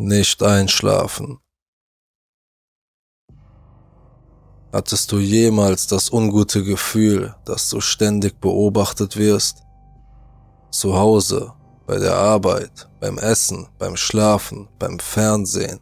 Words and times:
Nicht 0.00 0.44
einschlafen. 0.44 1.40
Hattest 4.72 5.10
du 5.10 5.18
jemals 5.18 5.88
das 5.88 6.12
ungute 6.12 6.62
Gefühl, 6.62 7.34
dass 7.44 7.68
du 7.68 7.80
ständig 7.80 8.40
beobachtet 8.40 9.16
wirst? 9.16 9.64
Zu 10.70 10.94
Hause, 10.94 11.52
bei 11.84 11.98
der 11.98 12.14
Arbeit, 12.14 12.88
beim 13.00 13.18
Essen, 13.18 13.66
beim 13.80 13.96
Schlafen, 13.96 14.68
beim 14.78 15.00
Fernsehen. 15.00 15.80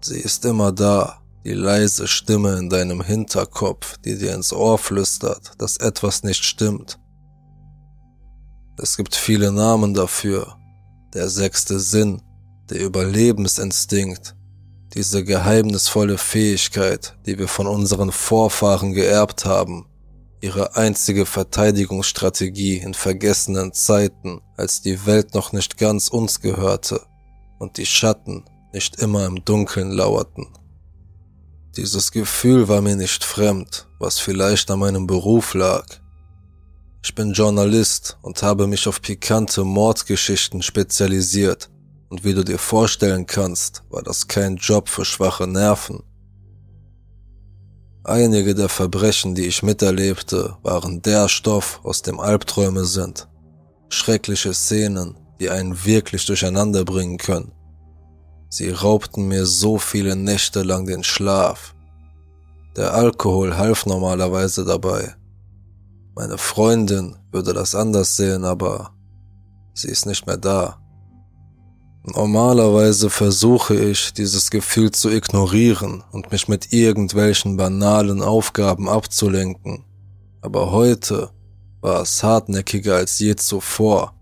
Sie 0.00 0.20
ist 0.20 0.44
immer 0.44 0.70
da, 0.70 1.24
die 1.44 1.54
leise 1.54 2.06
Stimme 2.06 2.56
in 2.56 2.70
deinem 2.70 3.02
Hinterkopf, 3.02 3.98
die 3.98 4.16
dir 4.16 4.32
ins 4.32 4.52
Ohr 4.52 4.78
flüstert, 4.78 5.60
dass 5.60 5.76
etwas 5.76 6.22
nicht 6.22 6.44
stimmt. 6.44 7.00
Es 8.78 8.96
gibt 8.96 9.16
viele 9.16 9.50
Namen 9.50 9.92
dafür. 9.92 10.56
Der 11.14 11.28
sechste 11.28 11.80
Sinn, 11.80 12.22
der 12.70 12.80
Überlebensinstinkt, 12.80 14.34
diese 14.94 15.24
geheimnisvolle 15.24 16.18
Fähigkeit, 16.18 17.16
die 17.26 17.38
wir 17.38 17.48
von 17.48 17.66
unseren 17.66 18.12
Vorfahren 18.12 18.92
geerbt 18.92 19.44
haben, 19.44 19.86
ihre 20.40 20.76
einzige 20.76 21.24
Verteidigungsstrategie 21.24 22.78
in 22.78 22.94
vergessenen 22.94 23.72
Zeiten, 23.72 24.40
als 24.56 24.82
die 24.82 25.06
Welt 25.06 25.34
noch 25.34 25.52
nicht 25.52 25.78
ganz 25.78 26.08
uns 26.08 26.40
gehörte 26.40 27.00
und 27.58 27.78
die 27.78 27.86
Schatten 27.86 28.44
nicht 28.72 29.00
immer 29.00 29.26
im 29.26 29.44
Dunkeln 29.44 29.90
lauerten. 29.90 30.48
Dieses 31.76 32.12
Gefühl 32.12 32.68
war 32.68 32.82
mir 32.82 32.96
nicht 32.96 33.24
fremd, 33.24 33.86
was 33.98 34.18
vielleicht 34.18 34.70
an 34.70 34.80
meinem 34.80 35.06
Beruf 35.06 35.54
lag. 35.54 35.86
Ich 37.02 37.14
bin 37.14 37.32
Journalist 37.32 38.18
und 38.22 38.42
habe 38.42 38.66
mich 38.66 38.86
auf 38.86 39.00
pikante 39.00 39.64
Mordgeschichten 39.64 40.62
spezialisiert 40.62 41.71
und 42.12 42.24
wie 42.24 42.34
du 42.34 42.44
dir 42.44 42.58
vorstellen 42.58 43.24
kannst, 43.24 43.84
war 43.88 44.02
das 44.02 44.28
kein 44.28 44.56
Job 44.56 44.90
für 44.90 45.06
schwache 45.06 45.46
Nerven. 45.46 46.02
Einige 48.04 48.54
der 48.54 48.68
Verbrechen, 48.68 49.34
die 49.34 49.46
ich 49.46 49.62
miterlebte, 49.62 50.58
waren 50.62 51.00
der 51.00 51.30
Stoff, 51.30 51.80
aus 51.84 52.02
dem 52.02 52.20
Albträume 52.20 52.84
sind. 52.84 53.28
Schreckliche 53.88 54.52
Szenen, 54.52 55.16
die 55.40 55.48
einen 55.48 55.86
wirklich 55.86 56.26
durcheinander 56.26 56.84
bringen 56.84 57.16
können. 57.16 57.52
Sie 58.50 58.68
raubten 58.68 59.26
mir 59.28 59.46
so 59.46 59.78
viele 59.78 60.14
Nächte 60.14 60.64
lang 60.64 60.84
den 60.84 61.04
Schlaf. 61.04 61.74
Der 62.76 62.92
Alkohol 62.92 63.56
half 63.56 63.86
normalerweise 63.86 64.66
dabei. 64.66 65.14
Meine 66.14 66.36
Freundin 66.36 67.16
würde 67.30 67.54
das 67.54 67.74
anders 67.74 68.16
sehen, 68.16 68.44
aber 68.44 68.92
sie 69.72 69.88
ist 69.88 70.04
nicht 70.04 70.26
mehr 70.26 70.36
da. 70.36 70.81
Normalerweise 72.04 73.10
versuche 73.10 73.76
ich, 73.76 74.12
dieses 74.12 74.50
Gefühl 74.50 74.90
zu 74.90 75.08
ignorieren 75.08 76.02
und 76.10 76.32
mich 76.32 76.48
mit 76.48 76.72
irgendwelchen 76.72 77.56
banalen 77.56 78.22
Aufgaben 78.22 78.88
abzulenken. 78.88 79.84
Aber 80.40 80.72
heute 80.72 81.30
war 81.80 82.02
es 82.02 82.24
hartnäckiger 82.24 82.96
als 82.96 83.20
je 83.20 83.36
zuvor. 83.36 84.14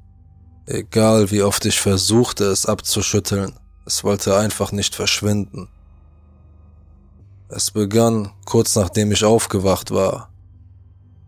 Egal 0.67 1.31
wie 1.31 1.43
oft 1.43 1.65
ich 1.65 1.81
versuchte, 1.81 2.45
es 2.45 2.67
abzuschütteln, 2.67 3.59
es 3.87 4.05
wollte 4.05 4.37
einfach 4.37 4.73
nicht 4.73 4.95
verschwinden. 4.95 5.71
Es 7.49 7.71
begann 7.71 8.31
kurz 8.45 8.77
nachdem 8.77 9.11
ich 9.11 9.25
aufgewacht 9.25 9.91
war. 9.91 10.31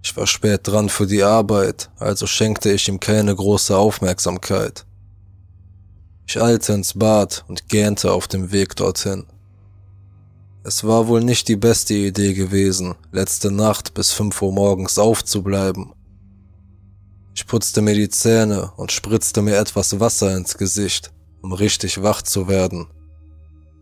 Ich 0.03 0.15
war 0.19 0.27
spät 0.27 0.69
dran 0.69 0.91
für 0.91 1.07
die 1.07 1.23
Arbeit, 1.23 1.91
also 1.99 2.27
schenkte 2.27 2.71
ich 2.71 2.89
ihm 2.89 3.01
keine 3.01 3.35
große 3.35 3.75
Aufmerksamkeit. 3.75 4.85
Ich 6.27 6.41
eilte 6.41 6.73
ins 6.73 6.95
Bad 6.95 7.45
und 7.49 7.69
gähnte 7.69 8.13
auf 8.13 8.29
dem 8.29 8.53
Weg 8.53 8.77
dorthin. 8.77 9.27
Es 10.65 10.85
war 10.85 11.09
wohl 11.09 11.25
nicht 11.25 11.49
die 11.49 11.57
beste 11.57 11.95
Idee 11.95 12.35
gewesen, 12.35 12.95
letzte 13.11 13.51
Nacht 13.51 13.95
bis 13.95 14.13
fünf 14.13 14.41
Uhr 14.41 14.53
morgens 14.53 14.99
aufzubleiben. 14.99 15.93
Ich 17.35 17.47
putzte 17.47 17.81
mir 17.81 17.95
die 17.95 18.09
Zähne 18.09 18.71
und 18.77 18.93
spritzte 18.93 19.43
mir 19.43 19.57
etwas 19.57 19.99
Wasser 19.99 20.37
ins 20.37 20.57
Gesicht, 20.57 21.13
um 21.43 21.53
richtig 21.53 22.03
wach 22.03 22.23
zu 22.23 22.47
werden. 22.47 22.87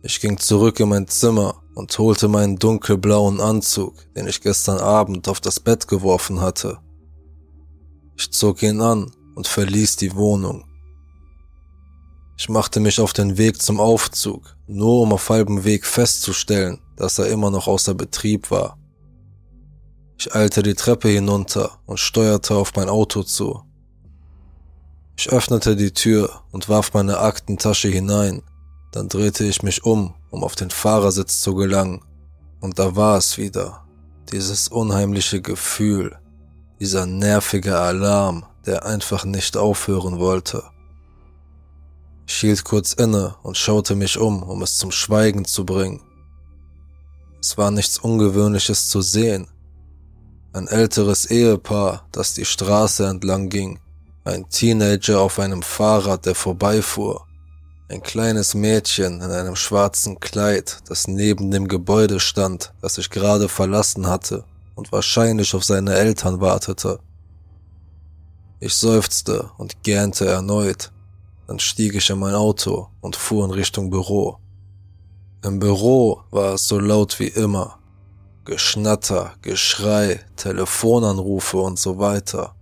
Ich 0.01 0.19
ging 0.19 0.39
zurück 0.39 0.79
in 0.79 0.89
mein 0.89 1.07
Zimmer 1.07 1.61
und 1.75 1.97
holte 1.99 2.27
meinen 2.27 2.57
dunkelblauen 2.57 3.39
Anzug, 3.39 3.93
den 4.15 4.27
ich 4.27 4.41
gestern 4.41 4.79
Abend 4.79 5.27
auf 5.27 5.39
das 5.39 5.59
Bett 5.59 5.87
geworfen 5.87 6.41
hatte. 6.41 6.79
Ich 8.17 8.31
zog 8.31 8.63
ihn 8.63 8.81
an 8.81 9.11
und 9.35 9.47
verließ 9.47 9.97
die 9.97 10.15
Wohnung. 10.15 10.65
Ich 12.41 12.49
machte 12.49 12.79
mich 12.79 12.99
auf 12.99 13.13
den 13.13 13.37
Weg 13.37 13.61
zum 13.61 13.79
Aufzug, 13.79 14.55
nur 14.65 15.01
um 15.01 15.13
auf 15.13 15.29
halbem 15.29 15.63
Weg 15.63 15.85
festzustellen, 15.85 16.81
dass 16.95 17.19
er 17.19 17.27
immer 17.27 17.51
noch 17.51 17.67
außer 17.67 17.93
Betrieb 17.93 18.49
war. 18.49 18.79
Ich 20.17 20.33
eilte 20.33 20.63
die 20.63 20.73
Treppe 20.73 21.09
hinunter 21.09 21.77
und 21.85 21.99
steuerte 21.99 22.55
auf 22.55 22.73
mein 22.75 22.89
Auto 22.89 23.21
zu. 23.21 23.61
Ich 25.15 25.29
öffnete 25.29 25.75
die 25.75 25.93
Tür 25.93 26.41
und 26.51 26.67
warf 26.67 26.95
meine 26.95 27.19
Aktentasche 27.19 27.89
hinein, 27.89 28.41
dann 28.91 29.07
drehte 29.07 29.43
ich 29.43 29.61
mich 29.61 29.83
um, 29.83 30.15
um 30.31 30.43
auf 30.43 30.55
den 30.55 30.71
Fahrersitz 30.71 31.41
zu 31.41 31.53
gelangen, 31.53 32.03
und 32.59 32.79
da 32.79 32.95
war 32.95 33.19
es 33.19 33.37
wieder, 33.37 33.85
dieses 34.31 34.67
unheimliche 34.67 35.43
Gefühl, 35.43 36.17
dieser 36.79 37.05
nervige 37.05 37.77
Alarm, 37.77 38.47
der 38.65 38.83
einfach 38.87 39.25
nicht 39.25 39.57
aufhören 39.57 40.17
wollte. 40.17 40.70
Ich 42.27 42.35
hielt 42.35 42.63
kurz 42.63 42.93
inne 42.93 43.35
und 43.43 43.57
schaute 43.57 43.95
mich 43.95 44.17
um, 44.17 44.43
um 44.43 44.61
es 44.61 44.77
zum 44.77 44.91
Schweigen 44.91 45.45
zu 45.45 45.65
bringen. 45.65 46.01
Es 47.41 47.57
war 47.57 47.71
nichts 47.71 47.97
Ungewöhnliches 47.97 48.89
zu 48.89 49.01
sehen. 49.01 49.47
Ein 50.53 50.67
älteres 50.67 51.25
Ehepaar, 51.25 52.07
das 52.11 52.33
die 52.33 52.45
Straße 52.45 53.07
entlang 53.07 53.49
ging, 53.49 53.79
ein 54.23 54.47
Teenager 54.49 55.21
auf 55.21 55.39
einem 55.39 55.61
Fahrrad, 55.61 56.25
der 56.25 56.35
vorbeifuhr, 56.35 57.25
ein 57.89 58.03
kleines 58.03 58.53
Mädchen 58.53 59.21
in 59.21 59.31
einem 59.31 59.55
schwarzen 59.55 60.19
Kleid, 60.19 60.79
das 60.87 61.07
neben 61.07 61.51
dem 61.51 61.67
Gebäude 61.67 62.19
stand, 62.19 62.73
das 62.81 62.97
ich 62.97 63.09
gerade 63.09 63.49
verlassen 63.49 64.07
hatte 64.07 64.45
und 64.75 64.91
wahrscheinlich 64.91 65.53
auf 65.55 65.63
seine 65.63 65.95
Eltern 65.95 66.39
wartete. 66.39 66.99
Ich 68.59 68.75
seufzte 68.75 69.51
und 69.57 69.83
gähnte 69.83 70.27
erneut. 70.27 70.91
Dann 71.51 71.59
stieg 71.59 71.95
ich 71.95 72.09
in 72.09 72.17
mein 72.17 72.33
Auto 72.33 72.87
und 73.01 73.17
fuhr 73.17 73.43
in 73.43 73.51
Richtung 73.51 73.89
Büro. 73.89 74.37
Im 75.43 75.59
Büro 75.59 76.21
war 76.31 76.53
es 76.53 76.65
so 76.65 76.79
laut 76.79 77.19
wie 77.19 77.27
immer. 77.27 77.77
Geschnatter, 78.45 79.33
Geschrei, 79.41 80.21
Telefonanrufe 80.37 81.57
und 81.57 81.77
so 81.77 81.99
weiter. 81.99 82.55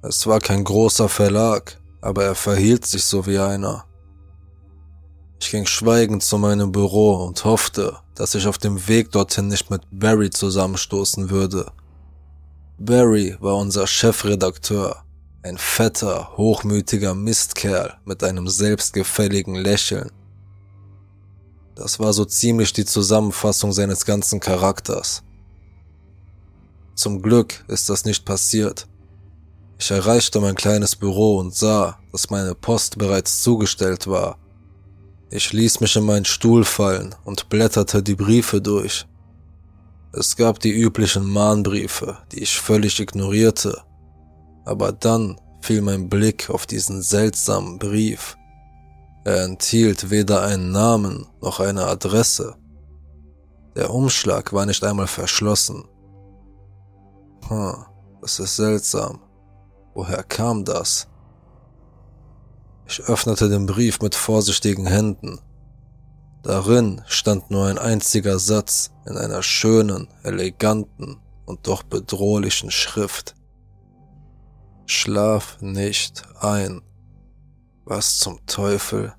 Es 0.00 0.26
war 0.26 0.40
kein 0.40 0.64
großer 0.64 1.10
Verlag, 1.10 1.78
aber 2.00 2.24
er 2.24 2.34
verhielt 2.34 2.86
sich 2.86 3.04
so 3.04 3.26
wie 3.26 3.38
einer. 3.38 3.84
Ich 5.38 5.50
ging 5.50 5.66
schweigend 5.66 6.22
zu 6.22 6.38
meinem 6.38 6.72
Büro 6.72 7.26
und 7.26 7.44
hoffte, 7.44 7.98
dass 8.14 8.34
ich 8.34 8.46
auf 8.46 8.56
dem 8.56 8.88
Weg 8.88 9.12
dorthin 9.12 9.48
nicht 9.48 9.68
mit 9.68 9.82
Barry 9.90 10.30
zusammenstoßen 10.30 11.28
würde. 11.28 11.70
Barry 12.78 13.36
war 13.40 13.56
unser 13.58 13.86
Chefredakteur, 13.86 15.03
ein 15.44 15.58
fetter, 15.58 16.36
hochmütiger 16.36 17.14
Mistkerl 17.14 17.94
mit 18.04 18.24
einem 18.24 18.48
selbstgefälligen 18.48 19.54
Lächeln. 19.54 20.10
Das 21.76 22.00
war 22.00 22.12
so 22.12 22.24
ziemlich 22.24 22.72
die 22.72 22.84
Zusammenfassung 22.84 23.72
seines 23.72 24.04
ganzen 24.04 24.40
Charakters. 24.40 25.22
Zum 26.96 27.22
Glück 27.22 27.64
ist 27.68 27.88
das 27.88 28.04
nicht 28.04 28.24
passiert. 28.24 28.88
Ich 29.78 29.90
erreichte 29.90 30.40
mein 30.40 30.56
kleines 30.56 30.96
Büro 30.96 31.38
und 31.38 31.54
sah, 31.54 31.98
dass 32.10 32.30
meine 32.30 32.54
Post 32.56 32.98
bereits 32.98 33.42
zugestellt 33.42 34.06
war 34.08 34.38
ich 35.34 35.52
ließ 35.52 35.80
mich 35.80 35.96
in 35.96 36.04
meinen 36.04 36.24
Stuhl 36.24 36.64
fallen 36.64 37.12
und 37.24 37.48
blätterte 37.48 38.04
die 38.04 38.14
Briefe 38.14 38.60
durch. 38.60 39.04
Es 40.12 40.36
gab 40.36 40.60
die 40.60 40.70
üblichen 40.70 41.28
Mahnbriefe, 41.28 42.18
die 42.30 42.44
ich 42.44 42.56
völlig 42.56 43.00
ignorierte. 43.00 43.82
Aber 44.64 44.92
dann 44.92 45.40
fiel 45.60 45.80
mein 45.80 46.08
Blick 46.08 46.50
auf 46.50 46.66
diesen 46.66 47.02
seltsamen 47.02 47.78
Brief. 47.78 48.36
Er 49.24 49.44
enthielt 49.44 50.10
weder 50.10 50.42
einen 50.42 50.70
Namen 50.70 51.26
noch 51.40 51.60
eine 51.60 51.86
Adresse. 51.86 52.56
Der 53.74 53.90
Umschlag 53.90 54.52
war 54.52 54.66
nicht 54.66 54.84
einmal 54.84 55.06
verschlossen. 55.06 55.84
Hm, 57.48 57.74
das 58.20 58.38
ist 58.38 58.56
seltsam. 58.56 59.20
Woher 59.94 60.22
kam 60.22 60.64
das? 60.64 61.08
Ich 62.86 63.00
öffnete 63.00 63.48
den 63.48 63.66
Brief 63.66 64.00
mit 64.00 64.14
vorsichtigen 64.14 64.86
Händen. 64.86 65.40
Darin 66.42 67.02
stand 67.06 67.50
nur 67.50 67.66
ein 67.66 67.78
einziger 67.78 68.38
Satz 68.38 68.90
in 69.06 69.16
einer 69.16 69.42
schönen, 69.42 70.08
eleganten 70.22 71.16
und 71.46 71.66
doch 71.66 71.82
bedrohlichen 71.82 72.70
Schrift. 72.70 73.34
Schlaf 74.86 75.58
nicht 75.60 76.22
ein. 76.40 76.82
Was 77.86 78.18
zum 78.18 78.44
Teufel? 78.46 79.14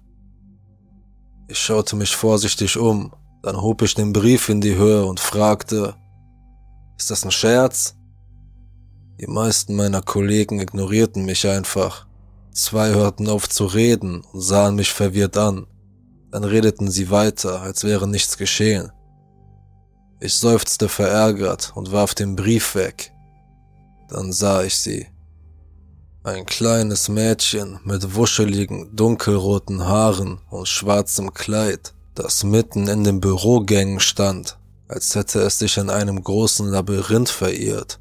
Ich 1.48 1.60
schaute 1.60 1.96
mich 1.96 2.16
vorsichtig 2.16 2.78
um, 2.78 3.14
dann 3.42 3.62
hob 3.62 3.82
ich 3.82 3.96
den 3.96 4.14
Brief 4.14 4.50
in 4.50 4.62
die 4.62 4.76
Höhe 4.76 5.06
und 5.06 5.20
fragte, 5.20 5.96
ist 6.98 7.12
das 7.12 7.26
ein 7.26 7.32
Scherz? 7.32 7.96
Die 9.20 9.28
meisten 9.28 9.76
meiner 9.76 10.02
Kollegen 10.02 10.60
ignorierten 10.60 11.26
mich 11.26 11.48
einfach. 11.48 12.08
Zwei 12.52 12.90
hörten 12.90 13.28
auf 13.28 13.50
zu 13.50 13.66
reden 13.66 14.24
und 14.32 14.42
sahen 14.42 14.76
mich 14.76 14.92
verwirrt 14.92 15.38
an. 15.38 15.68
Dann 16.32 16.44
redeten 16.44 16.90
sie 16.90 17.10
weiter, 17.10 17.62
als 17.62 17.84
wäre 17.84 18.08
nichts 18.08 18.38
geschehen. 18.38 18.92
Ich 20.20 20.36
seufzte 20.36 20.90
verärgert 20.90 21.74
und 21.76 21.92
warf 21.92 22.16
den 22.16 22.36
Brief 22.36 22.76
weg. 22.76 23.14
Dann 24.10 24.32
sah 24.32 24.64
ich 24.64 24.78
sie. 24.78 25.08
Ein 26.26 26.48
kleines 26.48 27.08
Mädchen 27.08 27.80
mit 27.84 28.16
wuscheligen, 28.16 28.96
dunkelroten 28.96 29.86
Haaren 29.86 30.40
und 30.50 30.68
schwarzem 30.68 31.36
Kleid, 31.36 31.94
das 32.16 32.44
mitten 32.44 32.88
in 32.88 33.04
den 33.04 33.22
Bürogängen 33.22 34.00
stand, 34.00 34.58
als 34.88 35.14
hätte 35.14 35.42
es 35.42 35.60
sich 35.60 35.78
in 35.78 35.92
einem 35.92 36.24
großen 36.24 36.68
Labyrinth 36.68 37.30
verirrt. 37.30 38.00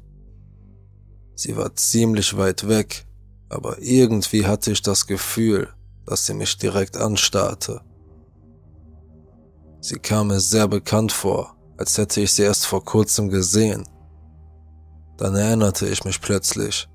Sie 1.35 1.55
war 1.55 1.75
ziemlich 1.75 2.35
weit 2.35 2.67
weg, 2.67 3.05
aber 3.47 3.77
irgendwie 3.79 4.47
hatte 4.47 4.71
ich 4.71 4.81
das 4.81 5.05
Gefühl, 5.05 5.69
dass 6.07 6.25
sie 6.25 6.33
mich 6.33 6.57
direkt 6.57 6.97
anstarrte. 6.97 7.81
Sie 9.81 9.99
kam 9.99 10.29
mir 10.29 10.39
sehr 10.39 10.67
bekannt 10.67 11.11
vor, 11.11 11.55
als 11.77 11.95
hätte 11.99 12.21
ich 12.21 12.31
sie 12.31 12.41
erst 12.41 12.65
vor 12.65 12.83
kurzem 12.83 13.29
gesehen. 13.29 13.87
Dann 15.15 15.35
erinnerte 15.35 15.87
ich 15.87 16.03
mich 16.05 16.19
plötzlich. 16.19 16.89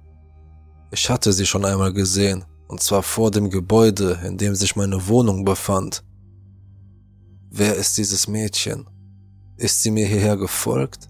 Ich 0.92 1.08
hatte 1.08 1.32
sie 1.32 1.46
schon 1.46 1.64
einmal 1.64 1.92
gesehen, 1.92 2.44
und 2.66 2.82
zwar 2.82 3.02
vor 3.02 3.30
dem 3.30 3.48
Gebäude, 3.48 4.18
in 4.24 4.38
dem 4.38 4.54
sich 4.54 4.74
meine 4.74 5.06
Wohnung 5.06 5.44
befand. 5.44 6.02
Wer 7.50 7.76
ist 7.76 7.96
dieses 7.96 8.26
Mädchen? 8.26 8.88
Ist 9.56 9.82
sie 9.82 9.90
mir 9.90 10.06
hierher 10.06 10.36
gefolgt? 10.36 11.08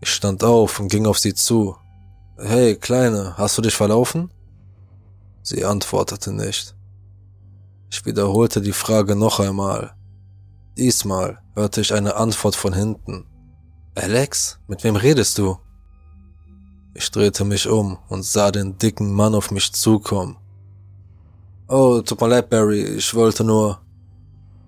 Ich 0.00 0.10
stand 0.10 0.44
auf 0.44 0.80
und 0.80 0.88
ging 0.88 1.06
auf 1.06 1.18
sie 1.18 1.34
zu. 1.34 1.76
Hey, 2.38 2.76
Kleine, 2.76 3.36
hast 3.36 3.58
du 3.58 3.62
dich 3.62 3.74
verlaufen? 3.74 4.30
Sie 5.42 5.64
antwortete 5.64 6.32
nicht. 6.32 6.74
Ich 7.90 8.04
wiederholte 8.06 8.60
die 8.60 8.72
Frage 8.72 9.16
noch 9.16 9.40
einmal. 9.40 9.94
Diesmal 10.76 11.38
hörte 11.54 11.80
ich 11.80 11.92
eine 11.92 12.16
Antwort 12.16 12.54
von 12.54 12.72
hinten. 12.72 13.26
Alex, 13.94 14.60
mit 14.68 14.84
wem 14.84 14.96
redest 14.96 15.38
du? 15.38 15.58
Ich 16.98 17.12
drehte 17.12 17.44
mich 17.44 17.68
um 17.68 17.96
und 18.08 18.24
sah 18.24 18.50
den 18.50 18.76
dicken 18.76 19.12
Mann 19.12 19.36
auf 19.36 19.52
mich 19.52 19.72
zukommen. 19.72 20.36
Oh, 21.68 22.00
tut 22.00 22.20
mir 22.20 22.26
leid, 22.26 22.50
Barry, 22.50 22.82
ich 22.82 23.14
wollte 23.14 23.44
nur. 23.44 23.78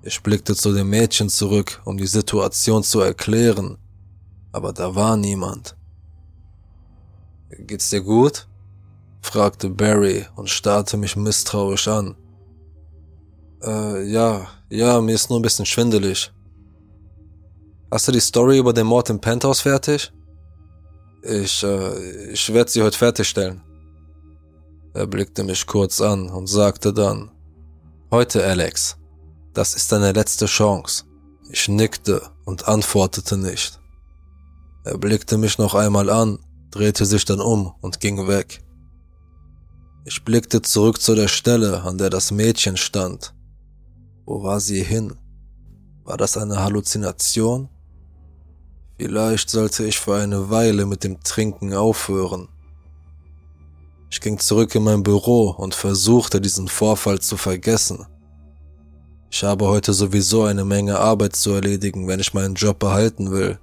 Ich 0.03 0.23
blickte 0.23 0.55
zu 0.55 0.73
dem 0.73 0.91
Mädchen 0.91 1.29
zurück, 1.29 1.83
um 1.85 1.99
die 1.99 2.07
Situation 2.07 2.85
zu 2.85 3.01
erklären, 3.01 3.79
aber 4.53 4.73
da 4.73 4.95
war 4.95 5.17
niemand. 5.17 5.77
Geht's 7.51 7.91
dir 7.91 8.01
gut? 8.01 8.47
fragte 9.23 9.69
Barry 9.69 10.25
und 10.37 10.49
starrte 10.49 10.97
mich 10.97 11.17
misstrauisch 11.17 11.89
an. 11.89 12.15
Äh, 13.61 14.05
ja, 14.05 14.47
ja, 14.69 15.01
mir 15.01 15.17
ist 15.17 15.31
nur 15.31 15.41
ein 15.41 15.43
bisschen 15.43 15.67
schwindelig. 15.67 16.33
Hast 17.91 18.07
du 18.07 18.13
die 18.13 18.21
Story 18.21 18.59
über 18.59 18.73
den 18.73 18.87
Mord 18.87 19.11
im 19.11 19.21
Penthouse 19.21 19.63
fertig? 19.63 20.13
Ich, 21.23 21.63
äh, 21.63 22.31
ich 22.31 22.53
werde 22.53 22.71
sie 22.71 22.83
heute 22.83 22.97
fertigstellen. 22.97 23.63
Er 24.95 25.07
blickte 25.07 25.45
mich 25.45 25.67
kurz 25.67 26.01
an 26.01 26.29
und 26.31 26.47
sagte 26.47 26.93
dann, 26.93 27.31
Heute, 28.11 28.45
Alex, 28.45 28.97
das 29.55 29.75
ist 29.75 29.93
deine 29.93 30.11
letzte 30.11 30.47
Chance. 30.47 31.05
Ich 31.49 31.69
nickte 31.69 32.23
und 32.45 32.67
antwortete 32.67 33.37
nicht. 33.37 33.79
Er 34.85 34.99
blickte 34.99 35.39
mich 35.39 35.59
noch 35.59 35.75
einmal 35.75 36.11
an, 36.11 36.39
drehte 36.71 37.07
sich 37.07 37.25
dann 37.25 37.41
um 37.41 37.73
und 37.81 38.01
ging 38.01 38.27
weg. 38.27 38.65
Ich 40.05 40.25
blickte 40.25 40.63
zurück 40.63 41.01
zu 41.01 41.15
der 41.15 41.29
Stelle, 41.29 41.83
an 41.83 41.99
der 41.99 42.11
das 42.11 42.33
Mädchen 42.33 42.77
stand. 42.77 43.35
Wo 44.25 44.43
war 44.43 44.59
sie 44.59 44.83
hin? 44.83 45.15
War 46.05 46.17
das 46.17 46.37
eine 46.37 46.63
Halluzination? 46.65 47.69
Vielleicht 49.01 49.49
sollte 49.49 49.87
ich 49.87 49.99
für 49.99 50.17
eine 50.17 50.51
Weile 50.51 50.85
mit 50.85 51.05
dem 51.05 51.23
Trinken 51.23 51.73
aufhören. 51.73 52.49
Ich 54.11 54.21
ging 54.21 54.39
zurück 54.39 54.75
in 54.75 54.83
mein 54.83 55.03
Büro 55.03 55.53
und 55.57 55.75
versuchte 55.75 56.39
diesen 56.39 56.69
Vorfall 56.69 57.19
zu 57.19 57.39
vergessen. 57.39 58.05
Ich 59.31 59.43
habe 59.43 59.69
heute 59.69 59.95
sowieso 59.95 60.43
eine 60.43 60.67
Menge 60.67 60.99
Arbeit 60.99 61.35
zu 61.35 61.53
erledigen, 61.53 62.09
wenn 62.09 62.21
ich 62.21 62.35
meinen 62.35 62.57
Job 62.57 62.79
behalten 62.79 63.31
will. 63.31 63.59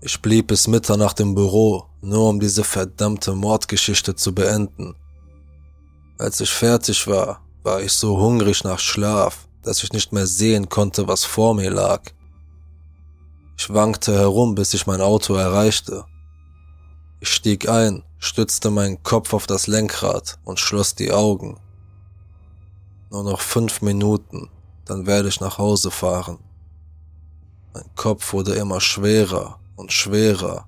Ich 0.00 0.20
blieb 0.20 0.48
bis 0.48 0.66
Mitternacht 0.66 1.20
im 1.20 1.36
Büro, 1.36 1.84
nur 2.00 2.28
um 2.28 2.40
diese 2.40 2.64
verdammte 2.64 3.36
Mordgeschichte 3.36 4.16
zu 4.16 4.34
beenden. 4.34 4.96
Als 6.18 6.40
ich 6.40 6.50
fertig 6.50 7.06
war, 7.06 7.46
war 7.62 7.80
ich 7.80 7.92
so 7.92 8.18
hungrig 8.18 8.64
nach 8.64 8.80
Schlaf, 8.80 9.46
dass 9.62 9.84
ich 9.84 9.92
nicht 9.92 10.12
mehr 10.12 10.26
sehen 10.26 10.68
konnte, 10.68 11.06
was 11.06 11.24
vor 11.24 11.54
mir 11.54 11.70
lag. 11.70 12.02
Ich 13.56 13.72
wankte 13.72 14.12
herum, 14.14 14.54
bis 14.54 14.74
ich 14.74 14.86
mein 14.86 15.00
Auto 15.00 15.34
erreichte. 15.34 16.04
Ich 17.20 17.28
stieg 17.28 17.68
ein, 17.68 18.02
stützte 18.18 18.70
meinen 18.70 19.02
Kopf 19.02 19.32
auf 19.32 19.46
das 19.46 19.66
Lenkrad 19.66 20.38
und 20.44 20.58
schloss 20.58 20.94
die 20.94 21.12
Augen. 21.12 21.58
Nur 23.10 23.24
noch 23.24 23.40
fünf 23.40 23.82
Minuten, 23.82 24.50
dann 24.84 25.06
werde 25.06 25.28
ich 25.28 25.40
nach 25.40 25.58
Hause 25.58 25.90
fahren. 25.90 26.38
Mein 27.74 27.84
Kopf 27.94 28.32
wurde 28.32 28.54
immer 28.54 28.80
schwerer 28.80 29.58
und 29.76 29.92
schwerer. 29.92 30.66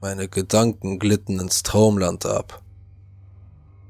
Meine 0.00 0.28
Gedanken 0.28 0.98
glitten 0.98 1.40
ins 1.40 1.62
Traumland 1.62 2.26
ab. 2.26 2.62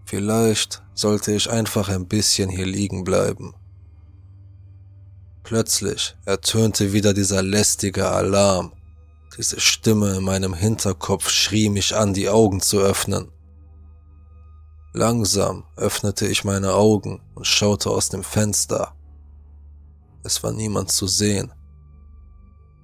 Vielleicht 0.04 0.82
sollte 0.94 1.32
ich 1.32 1.50
einfach 1.50 1.88
ein 1.88 2.06
bisschen 2.06 2.48
hier 2.48 2.64
liegen 2.64 3.04
bleiben. 3.04 3.54
Plötzlich 5.48 6.14
ertönte 6.26 6.92
wieder 6.92 7.14
dieser 7.14 7.40
lästige 7.40 8.10
Alarm. 8.10 8.74
Diese 9.38 9.58
Stimme 9.58 10.18
in 10.18 10.22
meinem 10.22 10.52
Hinterkopf 10.52 11.30
schrie 11.30 11.70
mich 11.70 11.96
an, 11.96 12.12
die 12.12 12.28
Augen 12.28 12.60
zu 12.60 12.80
öffnen. 12.80 13.32
Langsam 14.92 15.64
öffnete 15.74 16.26
ich 16.26 16.44
meine 16.44 16.74
Augen 16.74 17.22
und 17.34 17.46
schaute 17.46 17.88
aus 17.88 18.10
dem 18.10 18.24
Fenster. 18.24 18.94
Es 20.22 20.42
war 20.42 20.52
niemand 20.52 20.92
zu 20.92 21.06
sehen. 21.06 21.50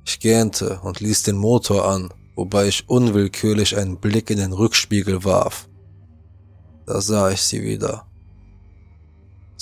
Ich 0.07 0.19
gähnte 0.19 0.81
und 0.81 1.01
ließ 1.01 1.25
den 1.25 1.37
Motor 1.37 1.87
an, 1.87 2.15
wobei 2.35 2.69
ich 2.69 2.89
unwillkürlich 2.89 3.77
einen 3.77 4.01
Blick 4.01 4.31
in 4.31 4.39
den 4.39 4.55
Rückspiegel 4.55 5.23
warf. 5.23 5.69
Da 6.87 7.03
sah 7.03 7.31
ich 7.31 7.43
sie 7.43 7.63
wieder. 7.63 8.07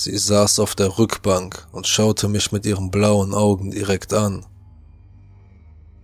Sie 0.02 0.18
saß 0.18 0.58
auf 0.58 0.74
der 0.74 0.98
Rückbank 0.98 1.68
und 1.70 1.86
schaute 1.86 2.26
mich 2.26 2.50
mit 2.50 2.66
ihren 2.66 2.90
blauen 2.90 3.32
Augen 3.34 3.70
direkt 3.70 4.12
an. 4.12 4.44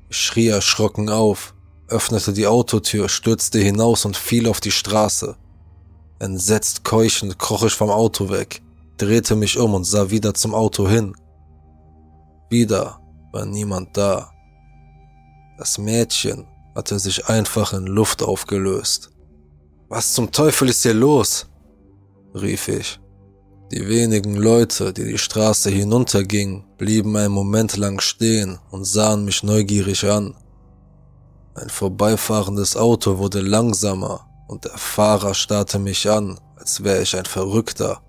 Ich 0.08 0.18
schrie 0.18 0.46
erschrocken 0.46 1.08
auf, 1.08 1.52
öffnete 1.88 2.32
die 2.32 2.46
Autotür, 2.46 3.08
stürzte 3.08 3.58
hinaus 3.58 4.04
und 4.04 4.16
fiel 4.16 4.46
auf 4.46 4.60
die 4.60 4.70
Straße. 4.70 5.34
Entsetzt 6.20 6.84
keuchend 6.84 7.40
kroch 7.40 7.64
ich 7.64 7.72
vom 7.72 7.90
Auto 7.90 8.28
weg, 8.28 8.62
drehte 8.98 9.34
mich 9.34 9.58
um 9.58 9.74
und 9.74 9.82
sah 9.82 10.10
wieder 10.10 10.32
zum 10.32 10.54
Auto 10.54 10.88
hin. 10.88 11.16
Wieder 12.50 13.00
war 13.32 13.46
niemand 13.46 13.96
da. 13.96 14.30
Das 15.58 15.76
Mädchen 15.76 16.46
hatte 16.76 17.00
sich 17.00 17.26
einfach 17.26 17.72
in 17.72 17.88
Luft 17.88 18.22
aufgelöst. 18.22 19.10
Was 19.88 20.12
zum 20.12 20.30
Teufel 20.30 20.68
ist 20.68 20.84
hier 20.84 20.94
los? 20.94 21.48
rief 22.32 22.68
ich. 22.68 23.00
Die 23.70 23.86
wenigen 23.86 24.34
Leute, 24.34 24.94
die 24.94 25.04
die 25.04 25.18
Straße 25.18 25.68
hinuntergingen, 25.68 26.64
blieben 26.78 27.14
einen 27.16 27.34
Moment 27.34 27.76
lang 27.76 28.00
stehen 28.00 28.58
und 28.70 28.86
sahen 28.86 29.26
mich 29.26 29.42
neugierig 29.42 30.08
an. 30.08 30.34
Ein 31.54 31.68
vorbeifahrendes 31.68 32.76
Auto 32.76 33.18
wurde 33.18 33.40
langsamer 33.40 34.26
und 34.46 34.64
der 34.64 34.78
Fahrer 34.78 35.34
starrte 35.34 35.78
mich 35.78 36.08
an, 36.08 36.40
als 36.56 36.82
wäre 36.82 37.02
ich 37.02 37.14
ein 37.14 37.26
Verrückter. 37.26 38.00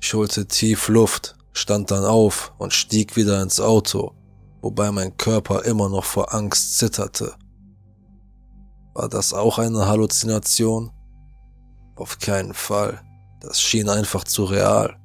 Ich 0.00 0.14
holte 0.14 0.46
tief 0.46 0.88
Luft, 0.88 1.36
stand 1.52 1.92
dann 1.92 2.04
auf 2.04 2.52
und 2.58 2.72
stieg 2.72 3.14
wieder 3.14 3.40
ins 3.40 3.60
Auto, 3.60 4.14
wobei 4.62 4.90
mein 4.90 5.16
Körper 5.16 5.64
immer 5.64 5.88
noch 5.88 6.04
vor 6.04 6.34
Angst 6.34 6.78
zitterte. 6.78 7.34
War 8.94 9.08
das 9.08 9.32
auch 9.32 9.58
eine 9.58 9.86
Halluzination? 9.86 10.90
Auf 11.94 12.18
keinen 12.18 12.54
Fall. 12.54 13.00
Das 13.40 13.60
schien 13.60 13.88
einfach 13.88 14.24
zu 14.24 14.44
real. 14.44 14.96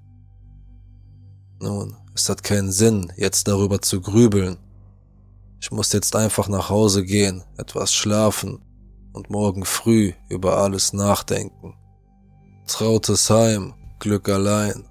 Nun, 1.59 1.95
es 2.15 2.29
hat 2.29 2.43
keinen 2.43 2.71
Sinn, 2.71 3.11
jetzt 3.17 3.47
darüber 3.47 3.81
zu 3.81 4.01
grübeln. 4.01 4.57
Ich 5.61 5.71
muss 5.71 5.93
jetzt 5.93 6.15
einfach 6.15 6.49
nach 6.49 6.69
Hause 6.69 7.03
gehen, 7.05 7.43
etwas 7.57 7.93
schlafen 7.93 8.61
und 9.13 9.29
morgen 9.29 9.65
früh 9.65 10.13
über 10.29 10.57
alles 10.57 10.93
nachdenken. 10.93 11.75
Trautes 12.67 13.29
Heim, 13.29 13.73
Glück 13.99 14.29
allein. 14.29 14.85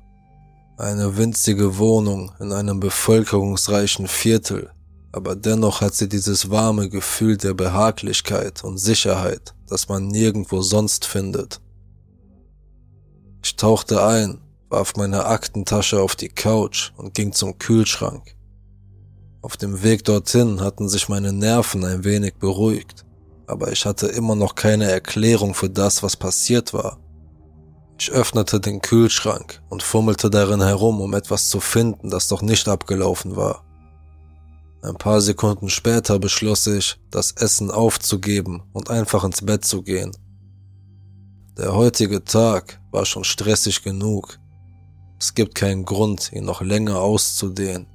Eine 0.79 1.17
winzige 1.17 1.79
Wohnung 1.79 2.33
in 2.41 2.53
einem 2.53 2.81
bevölkerungsreichen 2.81 4.09
Viertel, 4.09 4.71
aber 5.13 5.37
dennoch 5.37 5.81
hat 5.81 5.95
sie 5.95 6.09
dieses 6.09 6.51
warme 6.51 6.89
Gefühl 6.89 7.37
der 7.37 7.55
Behaglichkeit 7.55 8.65
und 8.65 8.79
Sicherheit, 8.79 9.55
das 9.69 9.89
man 9.89 10.09
nirgendwo 10.09 10.63
sonst 10.63 11.05
findet. 11.05 11.61
Ich 13.43 13.57
tauchte 13.57 14.05
ein, 14.05 14.41
warf 14.69 14.95
meine 14.97 15.27
Aktentasche 15.27 16.01
auf 16.01 16.17
die 16.17 16.29
Couch 16.29 16.93
und 16.97 17.15
ging 17.15 17.33
zum 17.33 17.59
Kühlschrank. 17.59 18.37
Auf 19.43 19.57
dem 19.57 19.83
Weg 19.83 20.05
dorthin 20.05 20.61
hatten 20.61 20.89
sich 20.89 21.09
meine 21.09 21.33
Nerven 21.33 21.85
ein 21.85 22.05
wenig 22.05 22.35
beruhigt, 22.37 23.05
aber 23.49 23.73
ich 23.73 23.85
hatte 23.85 24.07
immer 24.07 24.37
noch 24.37 24.55
keine 24.55 24.91
Erklärung 24.91 25.55
für 25.55 25.69
das, 25.69 26.03
was 26.05 26.17
passiert 26.17 26.73
war. 26.73 27.01
Ich 27.99 28.11
öffnete 28.11 28.61
den 28.61 28.81
Kühlschrank 28.81 29.61
und 29.69 29.83
fummelte 29.83 30.31
darin 30.31 30.63
herum, 30.63 31.01
um 31.01 31.13
etwas 31.15 31.49
zu 31.49 31.61
finden, 31.61 32.11
das 32.11 32.29
doch 32.29 32.43
nicht 32.43 32.69
abgelaufen 32.69 33.37
war. 33.37 33.65
Ein 34.83 34.97
paar 34.97 35.21
Sekunden 35.21 35.69
später 35.69 36.19
beschloss 36.19 36.67
ich, 36.67 36.99
das 37.11 37.33
Essen 37.33 37.71
aufzugeben 37.71 38.63
und 38.73 38.91
einfach 38.91 39.23
ins 39.25 39.43
Bett 39.43 39.65
zu 39.65 39.83
gehen. 39.83 40.13
Der 41.59 41.75
heutige 41.75 42.25
Tag 42.25 42.81
war 42.93 43.05
schon 43.05 43.25
stressig 43.25 43.83
genug. 43.83 44.39
Es 45.21 45.35
gibt 45.35 45.55
keinen 45.55 45.85
Grund, 45.85 46.33
ihn 46.33 46.47
noch 46.47 46.63
länger 46.63 46.99
auszudehnen. 47.01 47.87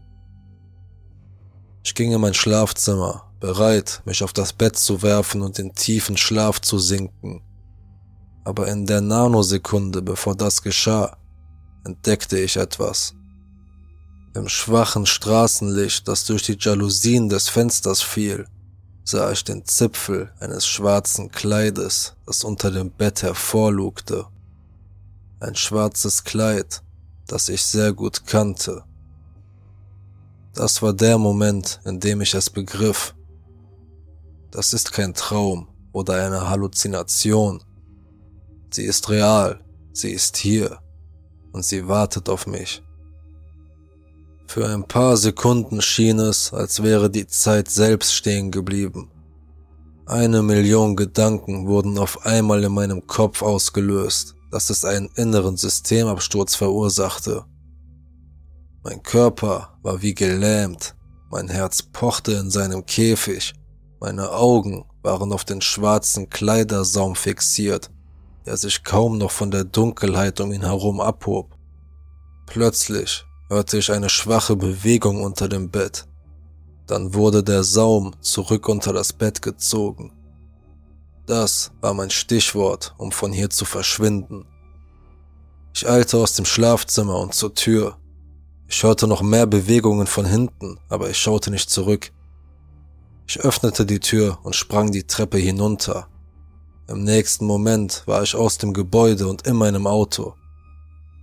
Ich 1.83 1.95
ging 1.95 2.11
in 2.11 2.21
mein 2.21 2.35
Schlafzimmer, 2.35 3.31
bereit, 3.39 4.03
mich 4.05 4.23
auf 4.23 4.31
das 4.31 4.53
Bett 4.53 4.77
zu 4.77 5.01
werfen 5.01 5.41
und 5.41 5.57
in 5.57 5.73
tiefen 5.73 6.17
Schlaf 6.17 6.61
zu 6.61 6.77
sinken. 6.77 7.41
Aber 8.43 8.67
in 8.67 8.85
der 8.85 9.01
Nanosekunde, 9.01 10.03
bevor 10.03 10.35
das 10.35 10.61
geschah, 10.61 11.17
entdeckte 11.83 12.37
ich 12.37 12.57
etwas. 12.57 13.15
Im 14.35 14.47
schwachen 14.49 15.07
Straßenlicht, 15.07 16.07
das 16.07 16.25
durch 16.25 16.43
die 16.43 16.57
Jalousien 16.59 17.27
des 17.27 17.49
Fensters 17.49 18.03
fiel, 18.03 18.45
sah 19.07 19.31
ich 19.31 19.45
den 19.45 19.63
Zipfel 19.63 20.33
eines 20.41 20.67
schwarzen 20.67 21.31
Kleides, 21.31 22.17
das 22.25 22.43
unter 22.43 22.71
dem 22.71 22.91
Bett 22.91 23.23
hervorlugte. 23.23 24.25
Ein 25.39 25.55
schwarzes 25.55 26.25
Kleid, 26.25 26.83
das 27.25 27.47
ich 27.47 27.63
sehr 27.63 27.93
gut 27.93 28.25
kannte. 28.25 28.83
Das 30.53 30.81
war 30.81 30.91
der 30.91 31.17
Moment, 31.17 31.79
in 31.85 32.01
dem 32.01 32.19
ich 32.19 32.33
es 32.33 32.49
begriff. 32.49 33.15
Das 34.51 34.73
ist 34.73 34.91
kein 34.91 35.13
Traum 35.13 35.69
oder 35.93 36.25
eine 36.25 36.49
Halluzination. 36.49 37.63
Sie 38.71 38.83
ist 38.83 39.07
real, 39.07 39.63
sie 39.93 40.11
ist 40.11 40.35
hier 40.35 40.81
und 41.53 41.63
sie 41.63 41.87
wartet 41.87 42.27
auf 42.27 42.45
mich. 42.45 42.83
Für 44.47 44.69
ein 44.69 44.87
paar 44.87 45.17
Sekunden 45.17 45.81
schien 45.81 46.19
es, 46.19 46.53
als 46.53 46.81
wäre 46.81 47.09
die 47.09 47.27
Zeit 47.27 47.69
selbst 47.69 48.13
stehen 48.13 48.49
geblieben. 48.49 49.11
Eine 50.05 50.41
Million 50.41 50.95
Gedanken 50.95 51.67
wurden 51.67 51.97
auf 51.97 52.25
einmal 52.25 52.63
in 52.63 52.71
meinem 52.71 53.05
Kopf 53.05 53.41
ausgelöst, 53.41 54.35
dass 54.49 54.69
es 54.69 54.85
einen 54.85 55.09
inneren 55.15 55.57
Systemabsturz 55.57 56.55
verursachte. 56.55 57.43
Mein 58.83 59.03
Körper 59.03 59.77
war 59.83 60.01
wie 60.01 60.15
gelähmt, 60.15 60.95
mein 61.29 61.49
Herz 61.49 61.83
pochte 61.83 62.31
in 62.31 62.49
seinem 62.49 62.85
Käfig, 62.85 63.53
meine 63.99 64.31
Augen 64.31 64.85
waren 65.03 65.33
auf 65.33 65.43
den 65.43 65.59
schwarzen 65.59 66.29
Kleidersaum 66.29 67.15
fixiert, 67.15 67.91
der 68.45 68.55
sich 68.55 68.85
kaum 68.85 69.17
noch 69.17 69.31
von 69.31 69.51
der 69.51 69.65
Dunkelheit 69.65 70.39
um 70.39 70.53
ihn 70.53 70.63
herum 70.63 71.01
abhob. 71.01 71.53
Plötzlich 72.45 73.26
hörte 73.49 73.77
ich 73.77 73.91
eine 73.91 74.09
schwache 74.09 74.55
Bewegung 74.55 75.23
unter 75.23 75.47
dem 75.47 75.69
Bett. 75.69 76.07
Dann 76.85 77.13
wurde 77.13 77.43
der 77.43 77.63
Saum 77.63 78.15
zurück 78.21 78.69
unter 78.69 78.93
das 78.93 79.13
Bett 79.13 79.41
gezogen. 79.41 80.13
Das 81.25 81.71
war 81.81 81.93
mein 81.93 82.09
Stichwort, 82.09 82.95
um 82.97 83.11
von 83.11 83.33
hier 83.33 83.49
zu 83.49 83.65
verschwinden. 83.65 84.45
Ich 85.73 85.87
eilte 85.87 86.17
aus 86.17 86.33
dem 86.33 86.45
Schlafzimmer 86.45 87.19
und 87.19 87.33
zur 87.33 87.53
Tür. 87.53 87.97
Ich 88.67 88.83
hörte 88.83 89.07
noch 89.07 89.21
mehr 89.21 89.45
Bewegungen 89.45 90.07
von 90.07 90.25
hinten, 90.25 90.79
aber 90.89 91.09
ich 91.09 91.17
schaute 91.17 91.51
nicht 91.51 91.69
zurück. 91.69 92.11
Ich 93.27 93.39
öffnete 93.41 93.85
die 93.85 93.99
Tür 93.99 94.39
und 94.43 94.55
sprang 94.55 94.91
die 94.91 95.03
Treppe 95.03 95.37
hinunter. 95.37 96.07
Im 96.87 97.03
nächsten 97.03 97.45
Moment 97.45 98.03
war 98.05 98.23
ich 98.23 98.33
aus 98.33 98.57
dem 98.57 98.73
Gebäude 98.73 99.27
und 99.27 99.45
in 99.45 99.57
meinem 99.57 99.85
Auto. 99.85 100.35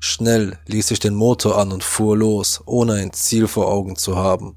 Schnell 0.06 0.58
ließ 0.66 0.90
ich 0.90 0.98
den 0.98 1.14
Motor 1.14 1.56
an 1.56 1.72
und 1.72 1.82
fuhr 1.82 2.14
los, 2.14 2.60
ohne 2.66 2.92
ein 2.92 3.14
Ziel 3.14 3.48
vor 3.48 3.68
Augen 3.68 3.96
zu 3.96 4.16
haben. 4.16 4.54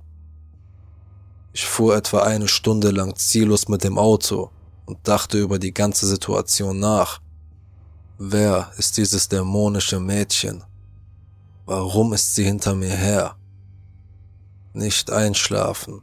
Ich 1.53 1.65
fuhr 1.65 1.95
etwa 1.95 2.23
eine 2.23 2.49
Stunde 2.49 2.91
lang 2.91 3.15
ziellos 3.15 3.69
mit 3.69 3.85
dem 3.85 3.97
Auto 3.97 4.49
und 4.85 4.97
dachte 5.07 5.39
über 5.39 5.57
die 5.57 5.73
ganze 5.73 6.05
Situation 6.05 6.79
nach. 6.79 7.21
Wer 8.17 8.73
ist 8.75 8.97
dieses 8.97 9.29
dämonische 9.29 10.01
Mädchen? 10.01 10.65
Warum 11.65 12.11
ist 12.11 12.35
sie 12.35 12.43
hinter 12.43 12.75
mir 12.75 12.97
her? 12.97 13.37
Nicht 14.73 15.09
einschlafen. 15.11 16.01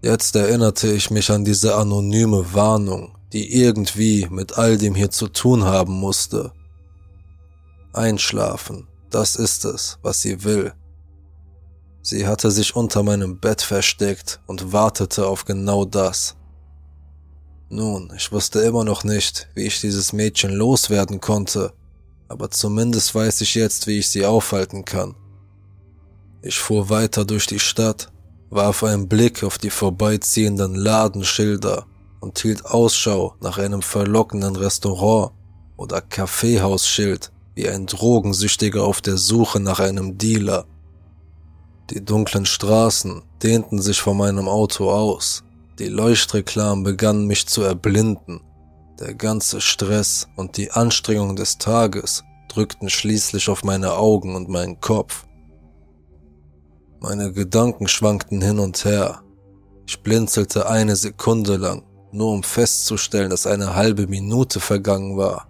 Jetzt 0.00 0.34
erinnerte 0.34 0.90
ich 0.90 1.10
mich 1.10 1.30
an 1.30 1.44
diese 1.44 1.74
anonyme 1.74 2.54
Warnung, 2.54 3.18
die 3.34 3.54
irgendwie 3.54 4.26
mit 4.30 4.56
all 4.56 4.78
dem 4.78 4.94
hier 4.94 5.10
zu 5.10 5.28
tun 5.28 5.64
haben 5.64 5.92
musste. 5.92 6.52
Einschlafen, 7.96 8.88
das 9.10 9.36
ist 9.36 9.64
es, 9.64 9.98
was 10.02 10.22
sie 10.22 10.44
will. 10.44 10.72
Sie 12.02 12.26
hatte 12.26 12.50
sich 12.50 12.76
unter 12.76 13.02
meinem 13.02 13.40
Bett 13.40 13.62
versteckt 13.62 14.40
und 14.46 14.72
wartete 14.72 15.26
auf 15.26 15.44
genau 15.44 15.84
das. 15.84 16.36
Nun, 17.68 18.12
ich 18.16 18.30
wusste 18.30 18.60
immer 18.60 18.84
noch 18.84 19.02
nicht, 19.02 19.48
wie 19.54 19.64
ich 19.64 19.80
dieses 19.80 20.12
Mädchen 20.12 20.52
loswerden 20.52 21.20
konnte, 21.20 21.72
aber 22.28 22.50
zumindest 22.50 23.14
weiß 23.14 23.40
ich 23.40 23.56
jetzt, 23.56 23.86
wie 23.86 23.98
ich 23.98 24.08
sie 24.08 24.24
aufhalten 24.24 24.84
kann. 24.84 25.16
Ich 26.42 26.58
fuhr 26.58 26.88
weiter 26.90 27.24
durch 27.24 27.46
die 27.48 27.58
Stadt, 27.58 28.12
warf 28.50 28.84
einen 28.84 29.08
Blick 29.08 29.42
auf 29.42 29.58
die 29.58 29.70
vorbeiziehenden 29.70 30.76
Ladenschilder 30.76 31.86
und 32.20 32.38
hielt 32.38 32.64
Ausschau 32.66 33.34
nach 33.40 33.58
einem 33.58 33.82
verlockenden 33.82 34.54
Restaurant 34.54 35.32
oder 35.76 36.00
Kaffeehausschild, 36.00 37.32
wie 37.56 37.68
ein 37.68 37.86
Drogensüchtiger 37.86 38.84
auf 38.84 39.00
der 39.00 39.16
Suche 39.16 39.58
nach 39.58 39.80
einem 39.80 40.18
Dealer. 40.18 40.66
Die 41.90 42.04
dunklen 42.04 42.46
Straßen 42.46 43.22
dehnten 43.42 43.80
sich 43.80 44.00
vor 44.00 44.14
meinem 44.14 44.46
Auto 44.46 44.90
aus, 44.90 45.42
die 45.78 45.88
Leuchtreklamen 45.88 46.84
begannen 46.84 47.26
mich 47.26 47.48
zu 47.48 47.62
erblinden, 47.62 48.40
der 49.00 49.14
ganze 49.14 49.60
Stress 49.60 50.28
und 50.36 50.56
die 50.56 50.70
Anstrengung 50.70 51.34
des 51.36 51.58
Tages 51.58 52.24
drückten 52.48 52.88
schließlich 52.88 53.48
auf 53.48 53.64
meine 53.64 53.94
Augen 53.94 54.34
und 54.34 54.48
meinen 54.48 54.80
Kopf. 54.80 55.26
Meine 57.00 57.32
Gedanken 57.32 57.88
schwankten 57.88 58.40
hin 58.40 58.58
und 58.58 58.84
her. 58.84 59.22
Ich 59.86 60.02
blinzelte 60.02 60.68
eine 60.68 60.96
Sekunde 60.96 61.56
lang, 61.56 61.84
nur 62.10 62.32
um 62.32 62.42
festzustellen, 62.42 63.30
dass 63.30 63.46
eine 63.46 63.74
halbe 63.74 64.06
Minute 64.06 64.60
vergangen 64.60 65.16
war. 65.16 65.46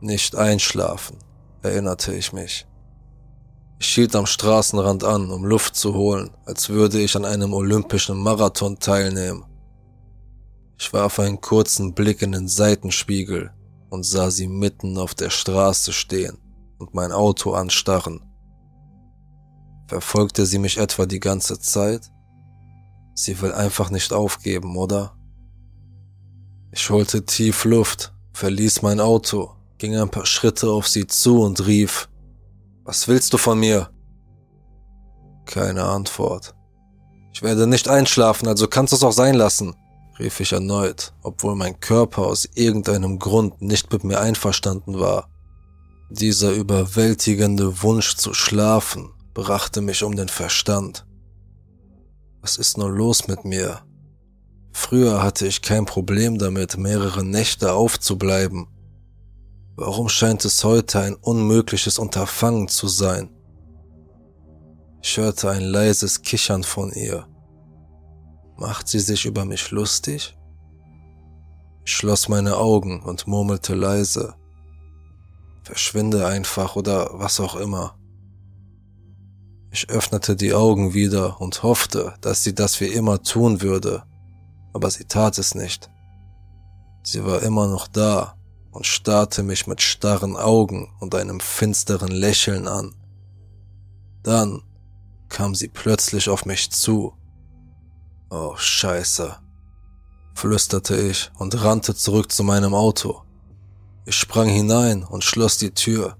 Nicht 0.00 0.36
einschlafen, 0.36 1.18
erinnerte 1.62 2.14
ich 2.14 2.32
mich. 2.32 2.66
Ich 3.80 3.88
hielt 3.88 4.14
am 4.14 4.26
Straßenrand 4.26 5.02
an, 5.02 5.32
um 5.32 5.44
Luft 5.44 5.74
zu 5.74 5.92
holen, 5.94 6.30
als 6.44 6.68
würde 6.68 7.00
ich 7.00 7.16
an 7.16 7.24
einem 7.24 7.52
olympischen 7.52 8.16
Marathon 8.16 8.78
teilnehmen. 8.78 9.44
Ich 10.78 10.92
warf 10.92 11.18
einen 11.18 11.40
kurzen 11.40 11.94
Blick 11.94 12.22
in 12.22 12.30
den 12.30 12.46
Seitenspiegel 12.46 13.52
und 13.90 14.04
sah 14.04 14.30
sie 14.30 14.46
mitten 14.46 14.98
auf 14.98 15.16
der 15.16 15.30
Straße 15.30 15.92
stehen 15.92 16.38
und 16.78 16.94
mein 16.94 17.10
Auto 17.10 17.54
anstarren. 17.54 18.20
Verfolgte 19.88 20.46
sie 20.46 20.60
mich 20.60 20.78
etwa 20.78 21.06
die 21.06 21.20
ganze 21.20 21.58
Zeit? 21.58 22.08
Sie 23.14 23.40
will 23.40 23.52
einfach 23.52 23.90
nicht 23.90 24.12
aufgeben, 24.12 24.76
oder? 24.76 25.16
Ich 26.70 26.88
holte 26.88 27.24
tief 27.24 27.64
Luft, 27.64 28.12
verließ 28.32 28.82
mein 28.82 29.00
Auto 29.00 29.57
ging 29.78 29.96
ein 29.96 30.10
paar 30.10 30.26
Schritte 30.26 30.70
auf 30.70 30.88
sie 30.88 31.06
zu 31.06 31.42
und 31.42 31.66
rief, 31.66 32.08
Was 32.84 33.08
willst 33.08 33.32
du 33.32 33.38
von 33.38 33.58
mir? 33.58 33.90
Keine 35.46 35.84
Antwort. 35.84 36.54
Ich 37.32 37.42
werde 37.42 37.66
nicht 37.66 37.88
einschlafen, 37.88 38.48
also 38.48 38.66
kannst 38.66 38.92
du 38.92 38.96
es 38.96 39.04
auch 39.04 39.12
sein 39.12 39.34
lassen, 39.34 39.76
rief 40.18 40.40
ich 40.40 40.52
erneut, 40.52 41.12
obwohl 41.22 41.54
mein 41.54 41.78
Körper 41.80 42.22
aus 42.22 42.48
irgendeinem 42.54 43.18
Grund 43.18 43.62
nicht 43.62 43.92
mit 43.92 44.04
mir 44.04 44.20
einverstanden 44.20 44.98
war. 44.98 45.28
Dieser 46.10 46.52
überwältigende 46.52 47.82
Wunsch 47.82 48.16
zu 48.16 48.34
schlafen 48.34 49.10
brachte 49.34 49.80
mich 49.80 50.02
um 50.02 50.16
den 50.16 50.28
Verstand. 50.28 51.06
Was 52.40 52.56
ist 52.56 52.78
nur 52.78 52.90
los 52.90 53.28
mit 53.28 53.44
mir? 53.44 53.82
Früher 54.72 55.22
hatte 55.22 55.46
ich 55.46 55.60
kein 55.60 55.84
Problem 55.84 56.38
damit, 56.38 56.78
mehrere 56.78 57.22
Nächte 57.22 57.72
aufzubleiben 57.72 58.68
Warum 59.80 60.08
scheint 60.08 60.44
es 60.44 60.64
heute 60.64 60.98
ein 60.98 61.14
unmögliches 61.14 62.00
Unterfangen 62.00 62.66
zu 62.66 62.88
sein? 62.88 63.30
Ich 65.00 65.16
hörte 65.18 65.50
ein 65.50 65.62
leises 65.62 66.22
Kichern 66.22 66.64
von 66.64 66.90
ihr. 66.90 67.28
Macht 68.56 68.88
sie 68.88 68.98
sich 68.98 69.24
über 69.24 69.44
mich 69.44 69.70
lustig? 69.70 70.36
Ich 71.84 71.92
schloss 71.92 72.28
meine 72.28 72.56
Augen 72.56 73.04
und 73.04 73.28
murmelte 73.28 73.76
leise. 73.76 74.34
Verschwinde 75.62 76.26
einfach 76.26 76.74
oder 76.74 77.10
was 77.12 77.38
auch 77.38 77.54
immer. 77.54 77.96
Ich 79.70 79.88
öffnete 79.90 80.34
die 80.34 80.54
Augen 80.54 80.92
wieder 80.92 81.40
und 81.40 81.62
hoffte, 81.62 82.14
dass 82.20 82.42
sie 82.42 82.52
das 82.52 82.80
wie 82.80 82.88
immer 82.88 83.22
tun 83.22 83.62
würde, 83.62 84.02
aber 84.72 84.90
sie 84.90 85.04
tat 85.04 85.38
es 85.38 85.54
nicht. 85.54 85.88
Sie 87.04 87.24
war 87.24 87.42
immer 87.42 87.68
noch 87.68 87.86
da 87.86 88.37
und 88.70 88.86
starrte 88.86 89.42
mich 89.42 89.66
mit 89.66 89.82
starren 89.82 90.36
Augen 90.36 90.92
und 91.00 91.14
einem 91.14 91.40
finsteren 91.40 92.10
Lächeln 92.10 92.68
an. 92.68 92.94
Dann 94.22 94.62
kam 95.28 95.54
sie 95.54 95.68
plötzlich 95.68 96.28
auf 96.28 96.44
mich 96.44 96.70
zu. 96.70 97.14
Oh 98.30 98.54
Scheiße, 98.56 99.36
flüsterte 100.34 100.96
ich 100.96 101.30
und 101.38 101.62
rannte 101.62 101.94
zurück 101.94 102.30
zu 102.30 102.44
meinem 102.44 102.74
Auto. 102.74 103.22
Ich 104.04 104.16
sprang 104.16 104.48
hinein 104.48 105.04
und 105.04 105.24
schloss 105.24 105.58
die 105.58 105.72
Tür. 105.72 106.16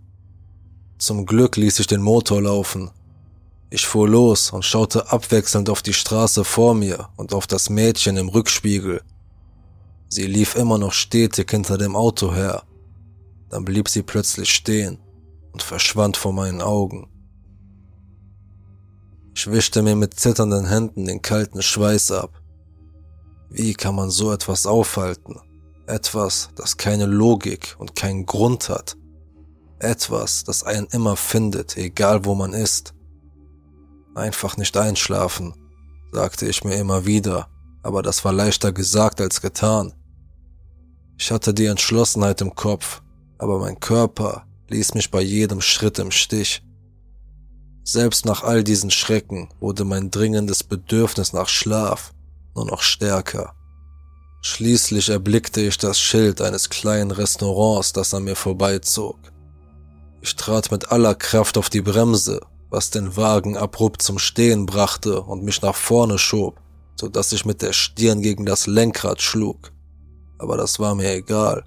Zum 0.98 1.26
Glück 1.26 1.56
ließ 1.56 1.78
ich 1.80 1.86
den 1.86 2.02
Motor 2.02 2.42
laufen. 2.42 2.90
Ich 3.70 3.86
fuhr 3.86 4.08
los 4.08 4.50
und 4.50 4.64
schaute 4.64 5.12
abwechselnd 5.12 5.70
auf 5.70 5.82
die 5.82 5.92
Straße 5.92 6.44
vor 6.44 6.74
mir 6.74 7.08
und 7.16 7.32
auf 7.32 7.46
das 7.46 7.70
Mädchen 7.70 8.16
im 8.16 8.28
Rückspiegel. 8.28 9.02
Sie 10.08 10.26
lief 10.26 10.54
immer 10.54 10.78
noch 10.78 10.92
stetig 10.92 11.50
hinter 11.50 11.76
dem 11.76 11.94
Auto 11.94 12.34
her. 12.34 12.62
Dann 13.50 13.64
blieb 13.64 13.88
sie 13.88 14.02
plötzlich 14.02 14.50
stehen 14.50 14.98
und 15.52 15.62
verschwand 15.62 16.16
vor 16.16 16.32
meinen 16.32 16.62
Augen. 16.62 17.08
Ich 19.34 19.50
wischte 19.50 19.82
mir 19.82 19.94
mit 19.94 20.18
zitternden 20.18 20.66
Händen 20.66 21.04
den 21.04 21.22
kalten 21.22 21.62
Schweiß 21.62 22.10
ab. 22.12 22.42
Wie 23.50 23.74
kann 23.74 23.94
man 23.94 24.10
so 24.10 24.32
etwas 24.32 24.66
aufhalten? 24.66 25.36
Etwas, 25.86 26.50
das 26.56 26.76
keine 26.76 27.06
Logik 27.06 27.76
und 27.78 27.94
keinen 27.94 28.26
Grund 28.26 28.68
hat. 28.68 28.96
Etwas, 29.78 30.44
das 30.44 30.64
einen 30.64 30.86
immer 30.88 31.16
findet, 31.16 31.76
egal 31.76 32.24
wo 32.24 32.34
man 32.34 32.52
ist. 32.52 32.94
Einfach 34.14 34.56
nicht 34.56 34.76
einschlafen, 34.76 35.54
sagte 36.12 36.46
ich 36.46 36.64
mir 36.64 36.74
immer 36.74 37.06
wieder, 37.06 37.48
aber 37.82 38.02
das 38.02 38.24
war 38.24 38.32
leichter 38.32 38.72
gesagt 38.72 39.20
als 39.20 39.40
getan. 39.40 39.94
Ich 41.20 41.32
hatte 41.32 41.52
die 41.52 41.66
Entschlossenheit 41.66 42.40
im 42.40 42.54
Kopf, 42.54 43.02
aber 43.38 43.58
mein 43.58 43.80
Körper 43.80 44.46
ließ 44.68 44.94
mich 44.94 45.10
bei 45.10 45.20
jedem 45.20 45.60
Schritt 45.60 45.98
im 45.98 46.12
Stich. 46.12 46.62
Selbst 47.82 48.24
nach 48.24 48.44
all 48.44 48.62
diesen 48.62 48.90
Schrecken 48.90 49.48
wurde 49.58 49.84
mein 49.84 50.12
dringendes 50.12 50.62
Bedürfnis 50.62 51.32
nach 51.32 51.48
Schlaf 51.48 52.12
nur 52.54 52.66
noch 52.66 52.82
stärker. 52.82 53.54
Schließlich 54.42 55.08
erblickte 55.08 55.60
ich 55.60 55.78
das 55.78 55.98
Schild 55.98 56.40
eines 56.40 56.70
kleinen 56.70 57.10
Restaurants, 57.10 57.92
das 57.92 58.14
an 58.14 58.24
mir 58.24 58.36
vorbeizog. 58.36 59.16
Ich 60.20 60.36
trat 60.36 60.70
mit 60.70 60.92
aller 60.92 61.16
Kraft 61.16 61.58
auf 61.58 61.68
die 61.68 61.80
Bremse, 61.80 62.40
was 62.70 62.90
den 62.90 63.16
Wagen 63.16 63.56
abrupt 63.56 64.02
zum 64.02 64.18
Stehen 64.20 64.66
brachte 64.66 65.22
und 65.22 65.42
mich 65.42 65.62
nach 65.62 65.74
vorne 65.74 66.18
schob, 66.18 66.60
so 66.98 67.08
dass 67.08 67.32
ich 67.32 67.44
mit 67.44 67.62
der 67.62 67.72
Stirn 67.72 68.22
gegen 68.22 68.46
das 68.46 68.68
Lenkrad 68.68 69.20
schlug. 69.20 69.72
Aber 70.38 70.56
das 70.56 70.78
war 70.78 70.94
mir 70.94 71.12
egal. 71.12 71.64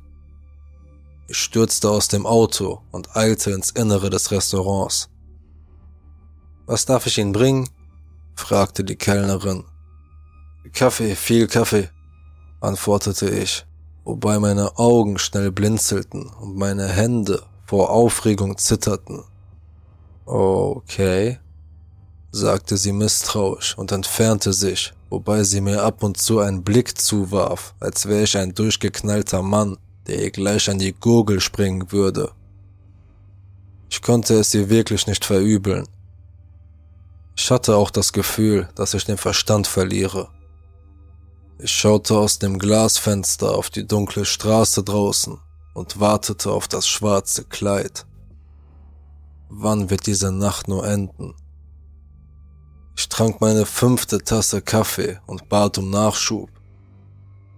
Ich 1.27 1.37
stürzte 1.37 1.89
aus 1.89 2.07
dem 2.07 2.25
Auto 2.25 2.81
und 2.91 3.15
eilte 3.15 3.51
ins 3.51 3.71
Innere 3.71 4.09
des 4.09 4.31
Restaurants. 4.31 5.09
Was 6.65 6.85
darf 6.85 7.05
ich 7.05 7.17
Ihnen 7.17 7.31
bringen? 7.31 7.69
fragte 8.35 8.83
die 8.83 8.96
Kellnerin. 8.96 9.65
Kaffee, 10.74 11.15
viel 11.15 11.48
Kaffee, 11.48 11.89
antwortete 12.59 13.29
ich, 13.29 13.65
wobei 14.03 14.39
meine 14.39 14.77
Augen 14.77 15.17
schnell 15.17 15.51
blinzelten 15.51 16.27
und 16.27 16.55
meine 16.55 16.87
Hände 16.87 17.43
vor 17.65 17.89
Aufregung 17.89 18.57
zitterten. 18.57 19.24
Okay, 20.25 21.39
sagte 22.31 22.77
sie 22.77 22.93
misstrauisch 22.93 23.77
und 23.77 23.91
entfernte 23.91 24.53
sich, 24.53 24.93
wobei 25.11 25.43
sie 25.43 25.61
mir 25.61 25.83
ab 25.83 26.01
und 26.01 26.17
zu 26.17 26.39
einen 26.39 26.63
Blick 26.63 26.97
zuwarf, 26.97 27.75
als 27.79 28.07
wäre 28.07 28.24
ich 28.24 28.35
ein 28.35 28.55
durchgeknallter 28.55 29.43
Mann, 29.43 29.77
der 30.07 30.24
ihr 30.24 30.31
gleich 30.31 30.67
an 30.67 30.79
die 30.79 30.93
Gurgel 30.93 31.39
springen 31.39 31.91
würde. 31.91 32.31
Ich 33.91 34.01
konnte 34.01 34.33
es 34.39 34.51
ihr 34.55 34.69
wirklich 34.69 35.05
nicht 35.05 35.24
verübeln, 35.24 35.85
ich 37.35 37.50
hatte 37.50 37.75
auch 37.75 37.89
das 37.89 38.13
Gefühl, 38.13 38.69
dass 38.75 38.93
ich 38.93 39.05
den 39.05 39.17
Verstand 39.17 39.65
verliere. 39.65 40.29
Ich 41.57 41.71
schaute 41.71 42.15
aus 42.15 42.39
dem 42.39 42.59
Glasfenster 42.59 43.55
auf 43.55 43.69
die 43.69 43.87
dunkle 43.87 44.25
Straße 44.25 44.83
draußen 44.83 45.39
und 45.74 46.00
wartete 46.00 46.51
auf 46.51 46.67
das 46.67 46.87
schwarze 46.87 47.45
Kleid. 47.45 48.05
Wann 49.50 49.89
wird 49.89 50.05
diese 50.05 50.31
Nacht 50.31 50.67
nur 50.67 50.85
enden? 50.87 51.33
Ich 52.95 53.09
trank 53.09 53.41
meine 53.41 53.65
fünfte 53.65 54.19
Tasse 54.19 54.61
Kaffee 54.61 55.19
und 55.25 55.49
bat 55.49 55.77
um 55.77 55.89
Nachschub. 55.89 56.49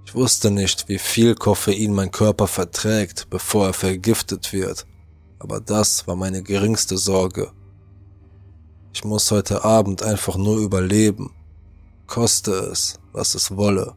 Ich 0.06 0.16
wusste 0.16 0.52
nicht, 0.52 0.88
wie 0.90 1.00
viel 1.00 1.36
Koffein 1.36 1.94
mein 1.94 2.12
Körper 2.12 2.48
verträgt, 2.48 3.30
bevor 3.30 3.68
er 3.68 3.74
vergiftet 3.74 4.54
wird, 4.54 4.86
aber 5.40 5.60
das 5.60 6.08
war 6.08 6.16
meine 6.16 6.44
geringste 6.44 6.98
Sorge. 6.98 7.52
Ich 8.94 9.04
muss 9.04 9.32
heute 9.32 9.64
Abend 9.64 10.04
einfach 10.04 10.38
nur 10.38 10.58
überleben, 10.58 11.32
koste 12.06 12.52
es, 12.52 13.00
was 13.12 13.34
es 13.34 13.56
wolle. 13.56 13.96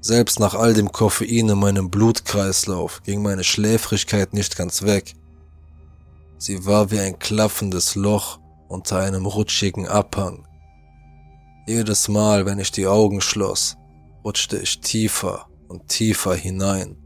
Selbst 0.00 0.40
nach 0.40 0.54
all 0.54 0.72
dem 0.72 0.92
Koffein 0.92 1.48
in 1.48 1.58
meinem 1.58 1.90
Blutkreislauf 1.90 3.02
ging 3.02 3.22
meine 3.22 3.44
Schläfrigkeit 3.44 4.32
nicht 4.32 4.56
ganz 4.56 4.82
weg. 4.82 5.14
Sie 6.38 6.64
war 6.64 6.90
wie 6.90 7.00
ein 7.00 7.18
klaffendes 7.18 7.96
Loch 7.96 8.39
unter 8.70 8.98
einem 9.00 9.26
rutschigen 9.26 9.88
Abhang. 9.88 10.46
Jedes 11.66 12.08
Mal, 12.08 12.46
wenn 12.46 12.58
ich 12.58 12.70
die 12.70 12.86
Augen 12.86 13.20
schloss, 13.20 13.76
rutschte 14.24 14.58
ich 14.58 14.80
tiefer 14.80 15.46
und 15.68 15.88
tiefer 15.88 16.34
hinein. 16.34 16.96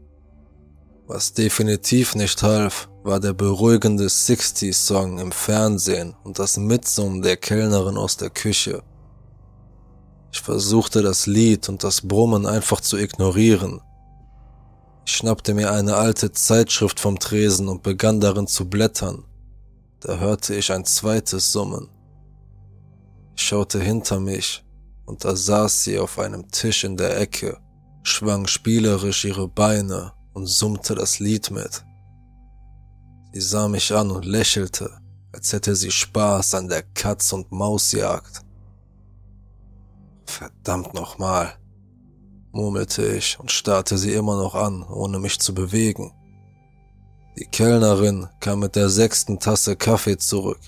Was 1.07 1.33
definitiv 1.33 2.15
nicht 2.15 2.41
half, 2.41 2.89
war 3.03 3.19
der 3.19 3.33
beruhigende 3.33 4.05
60s-Song 4.05 5.19
im 5.19 5.31
Fernsehen 5.31 6.15
und 6.23 6.39
das 6.39 6.57
Mitsummen 6.57 7.21
der 7.21 7.37
Kellnerin 7.37 7.97
aus 7.97 8.17
der 8.17 8.29
Küche. 8.29 8.81
Ich 10.31 10.41
versuchte 10.41 11.01
das 11.01 11.27
Lied 11.27 11.69
und 11.69 11.83
das 11.83 12.01
Brummen 12.01 12.45
einfach 12.45 12.81
zu 12.81 12.97
ignorieren. 12.97 13.81
Ich 15.05 15.13
schnappte 15.13 15.53
mir 15.53 15.71
eine 15.71 15.95
alte 15.95 16.31
Zeitschrift 16.31 16.99
vom 16.99 17.19
Tresen 17.19 17.67
und 17.67 17.83
begann 17.83 18.19
darin 18.19 18.47
zu 18.47 18.67
blättern. 18.67 19.25
Da 19.99 20.17
hörte 20.17 20.55
ich 20.55 20.71
ein 20.71 20.85
zweites 20.85 21.51
Summen. 21.51 21.89
Ich 23.35 23.43
schaute 23.43 23.79
hinter 23.79 24.19
mich 24.19 24.63
und 25.05 25.23
da 25.23 25.35
saß 25.35 25.83
sie 25.83 25.99
auf 25.99 26.19
einem 26.19 26.49
Tisch 26.51 26.83
in 26.83 26.97
der 26.97 27.19
Ecke, 27.19 27.59
schwang 28.03 28.47
spielerisch 28.47 29.25
ihre 29.25 29.47
Beine 29.47 30.13
und 30.33 30.47
summte 30.47 30.95
das 30.95 31.19
Lied 31.19 31.51
mit. 31.51 31.83
Sie 33.33 33.41
sah 33.41 33.67
mich 33.67 33.93
an 33.93 34.11
und 34.11 34.25
lächelte, 34.25 34.97
als 35.33 35.51
hätte 35.51 35.75
sie 35.75 35.91
Spaß 35.91 36.55
an 36.55 36.69
der 36.69 36.83
Katz- 36.83 37.33
und 37.33 37.51
Mausjagd. 37.51 38.43
Verdammt 40.25 40.93
nochmal, 40.93 41.57
murmelte 42.51 43.05
ich 43.05 43.39
und 43.39 43.51
starrte 43.51 43.97
sie 43.97 44.13
immer 44.13 44.37
noch 44.37 44.55
an, 44.55 44.83
ohne 44.83 45.19
mich 45.19 45.39
zu 45.39 45.53
bewegen. 45.53 46.13
Die 47.37 47.45
Kellnerin 47.45 48.27
kam 48.39 48.59
mit 48.59 48.75
der 48.75 48.89
sechsten 48.89 49.39
Tasse 49.39 49.75
Kaffee 49.75 50.17
zurück. 50.17 50.59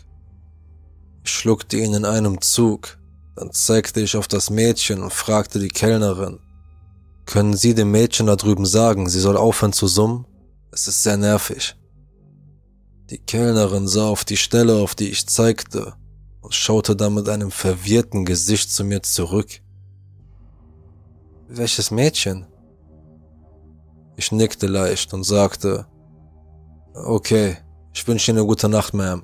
Ich 1.24 1.32
schluckte 1.32 1.78
ihn 1.78 1.94
in 1.94 2.06
einem 2.06 2.42
Zug, 2.42 2.98
dann 3.36 3.52
zeigte 3.52 4.02
ich 4.02 4.18
auf 4.18 4.28
das 4.28 4.50
Mädchen 4.50 5.02
und 5.02 5.14
fragte 5.14 5.60
die 5.60 5.70
Kellnerin, 5.70 6.40
können 7.26 7.56
Sie 7.56 7.76
dem 7.76 7.92
Mädchen 7.92 8.28
da 8.28 8.38
drüben 8.38 8.66
sagen, 8.66 9.10
sie 9.10 9.20
soll 9.20 9.36
aufhören 9.36 9.74
zu 9.74 9.88
summen? 9.88 10.26
Es 10.72 10.88
ist 10.88 11.04
sehr 11.04 11.18
nervig. 11.18 11.76
Die 13.10 13.18
Kellnerin 13.18 13.88
sah 13.88 14.08
auf 14.08 14.24
die 14.24 14.38
Stelle, 14.38 14.76
auf 14.76 14.96
die 14.96 15.10
ich 15.10 15.28
zeigte, 15.28 15.94
und 16.42 16.54
schaute 16.54 16.96
dann 16.96 17.14
mit 17.14 17.28
einem 17.28 17.52
verwirrten 17.52 18.24
Gesicht 18.24 18.72
zu 18.72 18.86
mir 18.86 19.04
zurück. 19.04 19.60
Welches 21.50 21.92
Mädchen? 21.92 22.48
Ich 24.16 24.32
nickte 24.32 24.68
leicht 24.68 25.14
und 25.14 25.24
sagte, 25.24 25.86
okay, 27.06 27.58
ich 27.94 28.08
wünsche 28.08 28.32
Ihnen 28.32 28.40
eine 28.40 28.48
gute 28.48 28.70
Nacht, 28.70 28.94
Ma'am. 28.94 29.24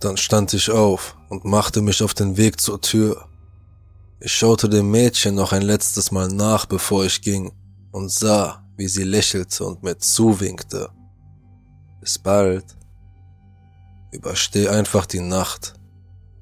Dann 0.00 0.16
stand 0.16 0.54
ich 0.54 0.70
auf 0.70 1.16
und 1.28 1.44
machte 1.44 1.82
mich 1.82 2.02
auf 2.02 2.14
den 2.14 2.36
Weg 2.36 2.60
zur 2.60 2.80
Tür. 2.80 3.26
Ich 4.20 4.32
schaute 4.32 4.68
dem 4.68 4.90
Mädchen 4.90 5.34
noch 5.34 5.52
ein 5.52 5.62
letztes 5.62 6.10
Mal 6.10 6.28
nach, 6.28 6.66
bevor 6.66 7.04
ich 7.04 7.22
ging, 7.22 7.52
und 7.92 8.10
sah, 8.10 8.64
wie 8.76 8.88
sie 8.88 9.04
lächelte 9.04 9.64
und 9.64 9.82
mir 9.82 9.98
zuwinkte. 9.98 10.90
Bis 12.00 12.18
bald. 12.18 12.64
Übersteh 14.12 14.68
einfach 14.68 15.06
die 15.06 15.20
Nacht. 15.20 15.74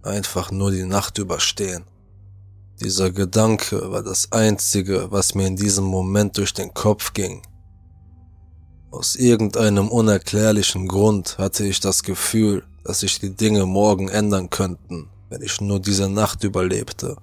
Einfach 0.03 0.51
nur 0.51 0.71
die 0.71 0.85
Nacht 0.85 1.19
überstehen. 1.19 1.85
Dieser 2.81 3.11
Gedanke 3.11 3.91
war 3.91 4.05
das 4.05 4.31
Einzige, 4.31 5.11
was 5.11 5.35
mir 5.35 5.49
in 5.49 5.57
diesem 5.57 5.85
Moment 5.85 6.39
durch 6.39 6.55
den 6.55 6.73
Kopf 6.73 7.13
ging. 7.13 7.43
Aus 8.91 9.17
irgendeinem 9.17 9.89
unerklärlichen 9.89 10.89
Grund 10.89 11.37
hatte 11.37 11.67
ich 11.67 11.79
das 11.79 12.03
Gefühl, 12.03 12.65
dass 12.85 13.01
sich 13.01 13.21
die 13.21 13.35
Dinge 13.35 13.67
morgen 13.67 14.09
ändern 14.09 14.49
könnten, 14.49 15.11
wenn 15.29 15.43
ich 15.43 15.61
nur 15.61 15.79
diese 15.79 16.09
Nacht 16.09 16.43
überlebte. 16.43 17.17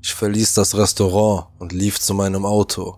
Ich 0.00 0.14
verließ 0.14 0.54
das 0.54 0.76
Restaurant 0.76 1.48
und 1.58 1.72
lief 1.72 1.98
zu 1.98 2.14
meinem 2.14 2.44
Auto. 2.44 2.96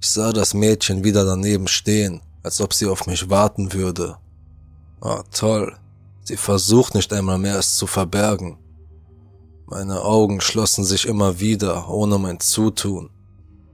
Ich 0.00 0.08
sah 0.08 0.32
das 0.32 0.54
Mädchen 0.54 1.04
wieder 1.04 1.26
daneben 1.26 1.68
stehen, 1.68 2.22
als 2.42 2.60
ob 2.62 2.72
sie 2.72 2.86
auf 2.86 3.06
mich 3.06 3.28
warten 3.28 3.74
würde. 3.74 4.16
Ah, 5.02 5.22
toll. 5.30 5.76
Sie 6.24 6.38
versucht 6.38 6.94
nicht 6.94 7.12
einmal 7.12 7.38
mehr 7.38 7.58
es 7.58 7.74
zu 7.74 7.86
verbergen. 7.86 8.58
Meine 9.66 10.02
Augen 10.02 10.40
schlossen 10.40 10.84
sich 10.84 11.06
immer 11.06 11.38
wieder, 11.38 11.88
ohne 11.90 12.18
mein 12.18 12.40
Zutun. 12.40 13.10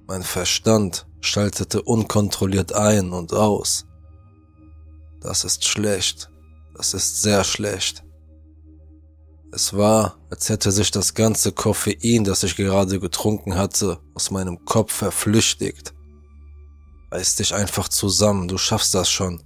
Mein 0.08 0.22
Verstand 0.22 1.06
schaltete 1.20 1.82
unkontrolliert 1.82 2.72
ein 2.72 3.12
und 3.12 3.32
aus. 3.32 3.86
Das 5.20 5.44
ist 5.44 5.64
schlecht. 5.64 6.30
Das 6.76 6.94
ist 6.94 7.22
sehr 7.22 7.42
schlecht. 7.42 8.04
Es 9.52 9.72
war, 9.72 10.18
als 10.30 10.50
hätte 10.50 10.70
sich 10.70 10.90
das 10.90 11.14
ganze 11.14 11.52
Koffein, 11.52 12.24
das 12.24 12.42
ich 12.42 12.56
gerade 12.56 13.00
getrunken 13.00 13.56
hatte, 13.56 14.00
aus 14.14 14.30
meinem 14.30 14.64
Kopf 14.64 14.92
verflüchtigt. 14.92 15.94
Reiß 17.10 17.36
dich 17.36 17.54
einfach 17.54 17.88
zusammen, 17.88 18.48
du 18.48 18.58
schaffst 18.58 18.94
das 18.94 19.08
schon. 19.08 19.42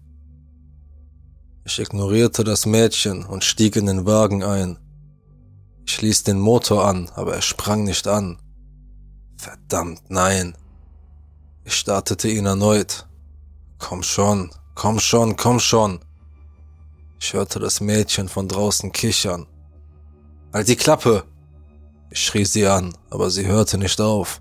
Ich 1.64 1.78
ignorierte 1.78 2.42
das 2.42 2.66
Mädchen 2.66 3.24
und 3.24 3.44
stieg 3.44 3.76
in 3.76 3.86
den 3.86 4.06
Wagen 4.06 4.42
ein. 4.42 4.78
Ich 5.86 6.02
ließ 6.02 6.24
den 6.24 6.40
Motor 6.40 6.86
an, 6.86 7.10
aber 7.14 7.34
er 7.34 7.42
sprang 7.42 7.84
nicht 7.84 8.08
an. 8.08 8.38
Verdammt, 9.36 10.02
nein. 10.08 10.56
Ich 11.64 11.74
startete 11.74 12.28
ihn 12.28 12.46
erneut. 12.46 13.06
Komm 13.78 14.02
schon, 14.02 14.50
komm 14.74 14.98
schon, 14.98 15.36
komm 15.36 15.60
schon. 15.60 16.00
Ich 17.18 17.34
hörte 17.34 17.58
das 17.58 17.80
Mädchen 17.80 18.28
von 18.28 18.48
draußen 18.48 18.92
kichern. 18.92 19.46
Halt 20.52 20.68
die 20.68 20.76
Klappe! 20.76 21.24
Ich 22.10 22.24
schrie 22.24 22.44
sie 22.44 22.66
an, 22.66 22.96
aber 23.10 23.30
sie 23.30 23.46
hörte 23.46 23.78
nicht 23.78 24.00
auf. 24.00 24.40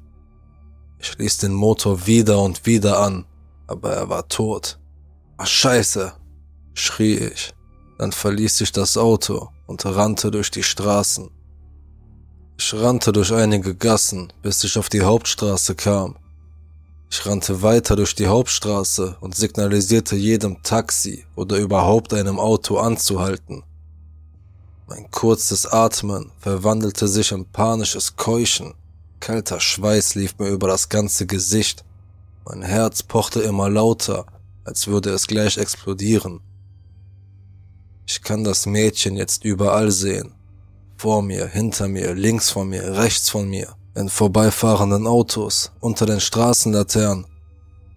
Ich 0.97 1.17
ließ 1.17 1.38
den 1.38 1.53
Motor 1.53 2.08
wieder 2.08 2.41
und 2.41 2.65
wieder 2.65 2.99
an, 2.99 3.25
aber 3.67 3.93
er 3.93 4.10
war 4.10 4.27
tot. 4.27 4.79
Ach 5.38 5.45
scheiße, 5.47 6.13
schrie 6.73 7.15
ich. 7.17 7.53
Dann 7.97 8.12
verließ 8.12 8.62
ich 8.62 8.71
das 8.71 8.97
Auto 8.97 9.49
und 9.67 9.86
rannte 9.86 10.32
durch 10.32 10.49
die 10.51 10.63
Straßen. 10.63 11.29
Ich 12.58 12.73
rannte 12.73 13.12
durch 13.12 13.32
einige 13.32 13.75
Gassen, 13.75 14.34
bis 14.41 14.63
ich 14.63 14.77
auf 14.77 14.89
die 14.89 15.03
Hauptstraße 15.03 15.75
kam. 15.75 16.17
Ich 17.12 17.26
rannte 17.26 17.63
weiter 17.63 17.95
durch 17.95 18.13
die 18.13 18.28
Hauptstraße 18.28 19.17
und 19.19 19.36
signalisierte 19.36 20.15
jedem 20.15 20.62
Taxi 20.62 21.26
oder 21.36 21.58
überhaupt 21.58 22.13
einem 22.13 22.39
Auto 22.39 22.78
anzuhalten. 22.78 23.63
Mein 24.88 25.10
kurzes 25.10 25.65
Atmen 25.65 26.32
verwandelte 26.39 27.08
sich 27.08 27.32
in 27.32 27.45
panisches 27.45 28.15
Keuchen. 28.15 28.76
Kalter 29.19 29.60
Schweiß 29.60 30.15
lief 30.15 30.38
mir 30.38 30.50
über 30.50 30.67
das 30.67 30.88
ganze 30.88 31.26
Gesicht. 31.26 31.84
Mein 32.45 32.62
Herz 32.62 33.02
pochte 33.02 33.41
immer 33.41 33.69
lauter, 33.69 34.28
als 34.63 34.86
würde 34.86 35.10
es 35.10 35.26
gleich 35.26 35.58
explodieren. 35.58 36.41
Ich 38.06 38.22
kann 38.22 38.43
das 38.43 38.67
Mädchen 38.67 39.17
jetzt 39.17 39.43
überall 39.43 39.91
sehen. 39.91 40.34
Vor 40.98 41.24
mir, 41.24 41.48
hinter 41.48 41.88
mir, 41.88 42.13
links 42.13 42.52
von 42.52 42.69
mir, 42.69 42.98
rechts 42.98 43.30
von 43.30 43.50
mir 43.50 43.79
in 43.95 44.10
vorbeifahrenden 44.10 45.08
Autos, 45.08 45.71
unter 45.80 46.06
den 46.06 46.19
Straßenlaternen. 46.19 47.25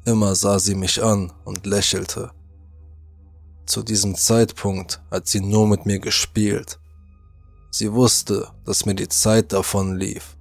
Immer 0.05 0.35
sah 0.35 0.59
sie 0.59 0.75
mich 0.75 1.03
an 1.03 1.33
und 1.45 1.67
lächelte. 1.67 2.31
Zu 3.67 3.83
diesem 3.83 4.17
Zeitpunkt 4.17 5.01
hat 5.11 5.29
sie 5.29 5.41
nur 5.41 5.67
mit 5.69 5.87
mir 5.87 5.99
gespielt. 5.99 6.79
Sie 7.71 7.93
wusste, 7.93 8.51
dass 8.65 8.85
mir 8.85 8.95
die 8.95 9.09
Zeit 9.09 9.53
davon 9.53 9.97
lief. 9.97 10.37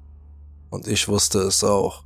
Und 0.69 0.87
ich 0.87 1.07
wusste 1.07 1.39
es 1.39 1.63
auch. 1.63 2.03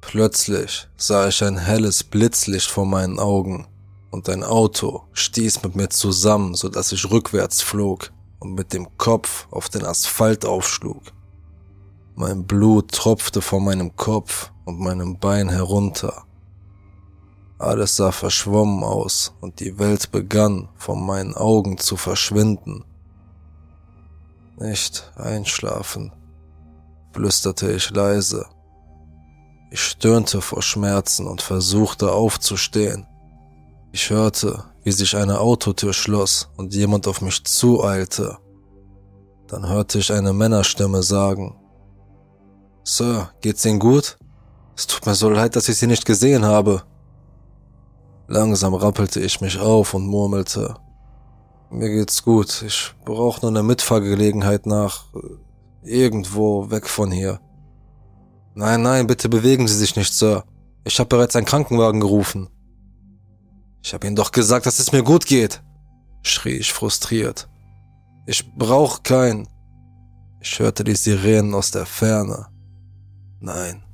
Plötzlich 0.00 0.88
sah 0.96 1.28
ich 1.28 1.42
ein 1.42 1.58
helles 1.58 2.04
Blitzlicht 2.04 2.70
vor 2.70 2.86
meinen 2.86 3.18
Augen 3.18 3.66
und 4.10 4.28
ein 4.28 4.44
Auto 4.44 5.02
stieß 5.12 5.62
mit 5.62 5.76
mir 5.76 5.88
zusammen, 5.88 6.54
so 6.54 6.68
dass 6.68 6.92
ich 6.92 7.10
rückwärts 7.10 7.62
flog 7.62 8.12
und 8.38 8.54
mit 8.54 8.72
dem 8.72 8.96
Kopf 8.96 9.46
auf 9.50 9.68
den 9.68 9.84
Asphalt 9.84 10.44
aufschlug. 10.44 11.02
Mein 12.20 12.48
Blut 12.48 12.90
tropfte 12.90 13.40
von 13.40 13.62
meinem 13.62 13.94
Kopf 13.94 14.50
und 14.64 14.80
meinem 14.80 15.20
Bein 15.20 15.48
herunter. 15.48 16.24
Alles 17.60 17.94
sah 17.94 18.10
verschwommen 18.10 18.82
aus 18.82 19.36
und 19.40 19.60
die 19.60 19.78
Welt 19.78 20.10
begann 20.10 20.68
von 20.74 21.06
meinen 21.06 21.36
Augen 21.36 21.78
zu 21.78 21.96
verschwinden. 21.96 22.84
Nicht 24.58 25.12
einschlafen, 25.14 26.12
flüsterte 27.12 27.70
ich 27.70 27.88
leise. 27.90 28.46
Ich 29.70 29.80
stöhnte 29.80 30.40
vor 30.40 30.60
Schmerzen 30.60 31.24
und 31.28 31.40
versuchte 31.40 32.10
aufzustehen. 32.10 33.06
Ich 33.92 34.10
hörte, 34.10 34.64
wie 34.82 34.90
sich 34.90 35.16
eine 35.16 35.38
Autotür 35.38 35.92
schloss 35.92 36.50
und 36.56 36.74
jemand 36.74 37.06
auf 37.06 37.20
mich 37.20 37.44
zueilte. 37.44 38.38
Dann 39.46 39.68
hörte 39.68 40.00
ich 40.00 40.12
eine 40.12 40.32
Männerstimme 40.32 41.04
sagen, 41.04 41.54
Sir, 42.88 43.28
geht's 43.42 43.66
Ihnen 43.66 43.80
gut? 43.80 44.16
Es 44.74 44.86
tut 44.86 45.04
mir 45.04 45.14
so 45.14 45.28
leid, 45.28 45.56
dass 45.56 45.68
ich 45.68 45.76
Sie 45.76 45.86
nicht 45.86 46.06
gesehen 46.06 46.46
habe. 46.46 46.84
Langsam 48.28 48.72
rappelte 48.72 49.20
ich 49.20 49.42
mich 49.42 49.58
auf 49.58 49.92
und 49.92 50.06
murmelte. 50.06 50.74
Mir 51.70 51.90
geht's 51.90 52.22
gut. 52.22 52.62
Ich 52.62 52.94
brauche 53.04 53.42
nur 53.42 53.50
eine 53.50 53.62
Mitfahrgelegenheit 53.62 54.64
nach 54.64 55.04
äh, 55.14 55.18
irgendwo 55.82 56.70
weg 56.70 56.88
von 56.88 57.10
hier. 57.10 57.40
Nein, 58.54 58.80
nein, 58.80 59.06
bitte 59.06 59.28
bewegen 59.28 59.68
Sie 59.68 59.76
sich 59.76 59.94
nicht, 59.94 60.14
Sir. 60.14 60.44
Ich 60.84 60.98
habe 60.98 61.08
bereits 61.08 61.36
einen 61.36 61.44
Krankenwagen 61.44 62.00
gerufen. 62.00 62.48
Ich 63.82 63.92
habe 63.92 64.06
Ihnen 64.06 64.16
doch 64.16 64.32
gesagt, 64.32 64.64
dass 64.64 64.78
es 64.78 64.92
mir 64.92 65.02
gut 65.02 65.26
geht, 65.26 65.62
schrie 66.22 66.56
ich 66.56 66.72
frustriert. 66.72 67.50
Ich 68.24 68.50
brauche 68.54 69.02
keinen. 69.02 69.46
Ich 70.40 70.58
hörte 70.58 70.84
die 70.84 70.96
Sirenen 70.96 71.54
aus 71.54 71.70
der 71.70 71.84
Ferne. 71.84 72.46
Nein, 73.40 73.84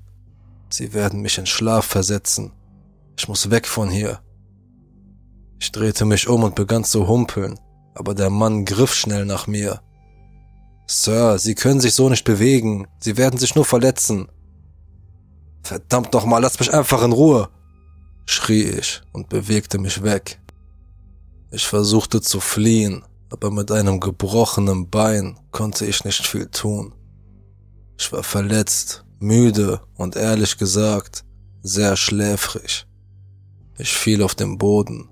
sie 0.70 0.94
werden 0.94 1.20
mich 1.20 1.38
in 1.38 1.46
Schlaf 1.46 1.85
versetzen. 1.85 2.52
Ich 3.16 3.28
muss 3.28 3.50
weg 3.50 3.66
von 3.66 3.90
hier. 3.90 4.20
Ich 5.59 5.70
drehte 5.70 6.04
mich 6.04 6.28
um 6.28 6.42
und 6.42 6.54
begann 6.54 6.85
zu 6.85 7.07
humpeln, 7.07 7.59
aber 7.94 8.14
der 8.14 8.30
Mann 8.30 8.64
griff 8.64 8.94
schnell 8.94 9.24
nach 9.24 9.46
mir. 9.46 9.80
Sir, 10.87 11.38
Sie 11.38 11.54
können 11.54 11.80
sich 11.80 11.94
so 11.94 12.09
nicht 12.09 12.24
bewegen. 12.24 12.87
Sie 12.98 13.16
werden 13.16 13.38
sich 13.38 13.54
nur 13.54 13.64
verletzen. 13.64 14.28
Verdammt 15.62 16.12
nochmal, 16.12 16.42
lass 16.42 16.61
mich 16.61 16.72
einfach 16.72 17.02
in 17.02 17.12
Ruhe, 17.12 17.48
schrie 18.26 18.64
ich 18.64 19.00
und 19.12 19.30
bewegte 19.30 19.78
mich 19.78 20.02
weg. 20.02 20.40
Ich 21.50 21.66
versuchte 21.66 22.20
zu 22.20 22.40
fliehen, 22.40 23.04
aber 23.30 23.50
mit 23.50 23.70
einem 23.70 24.00
gebrochenen 24.00 24.90
Bein 24.90 25.38
konnte 25.52 25.87
ich 25.87 26.04
nicht 26.04 26.26
viel 26.26 26.48
tun. 26.48 26.94
Ich 27.98 28.12
war 28.12 28.22
verletzt 28.22 29.03
müde 29.18 29.81
und 29.96 30.16
ehrlich 30.16 30.59
gesagt 30.59 31.24
sehr 31.62 31.96
schläfrig. 31.96 32.87
Ich 33.79 33.92
fiel 33.92 34.22
auf 34.22 34.35
den 34.35 34.59
Boden. 34.59 35.09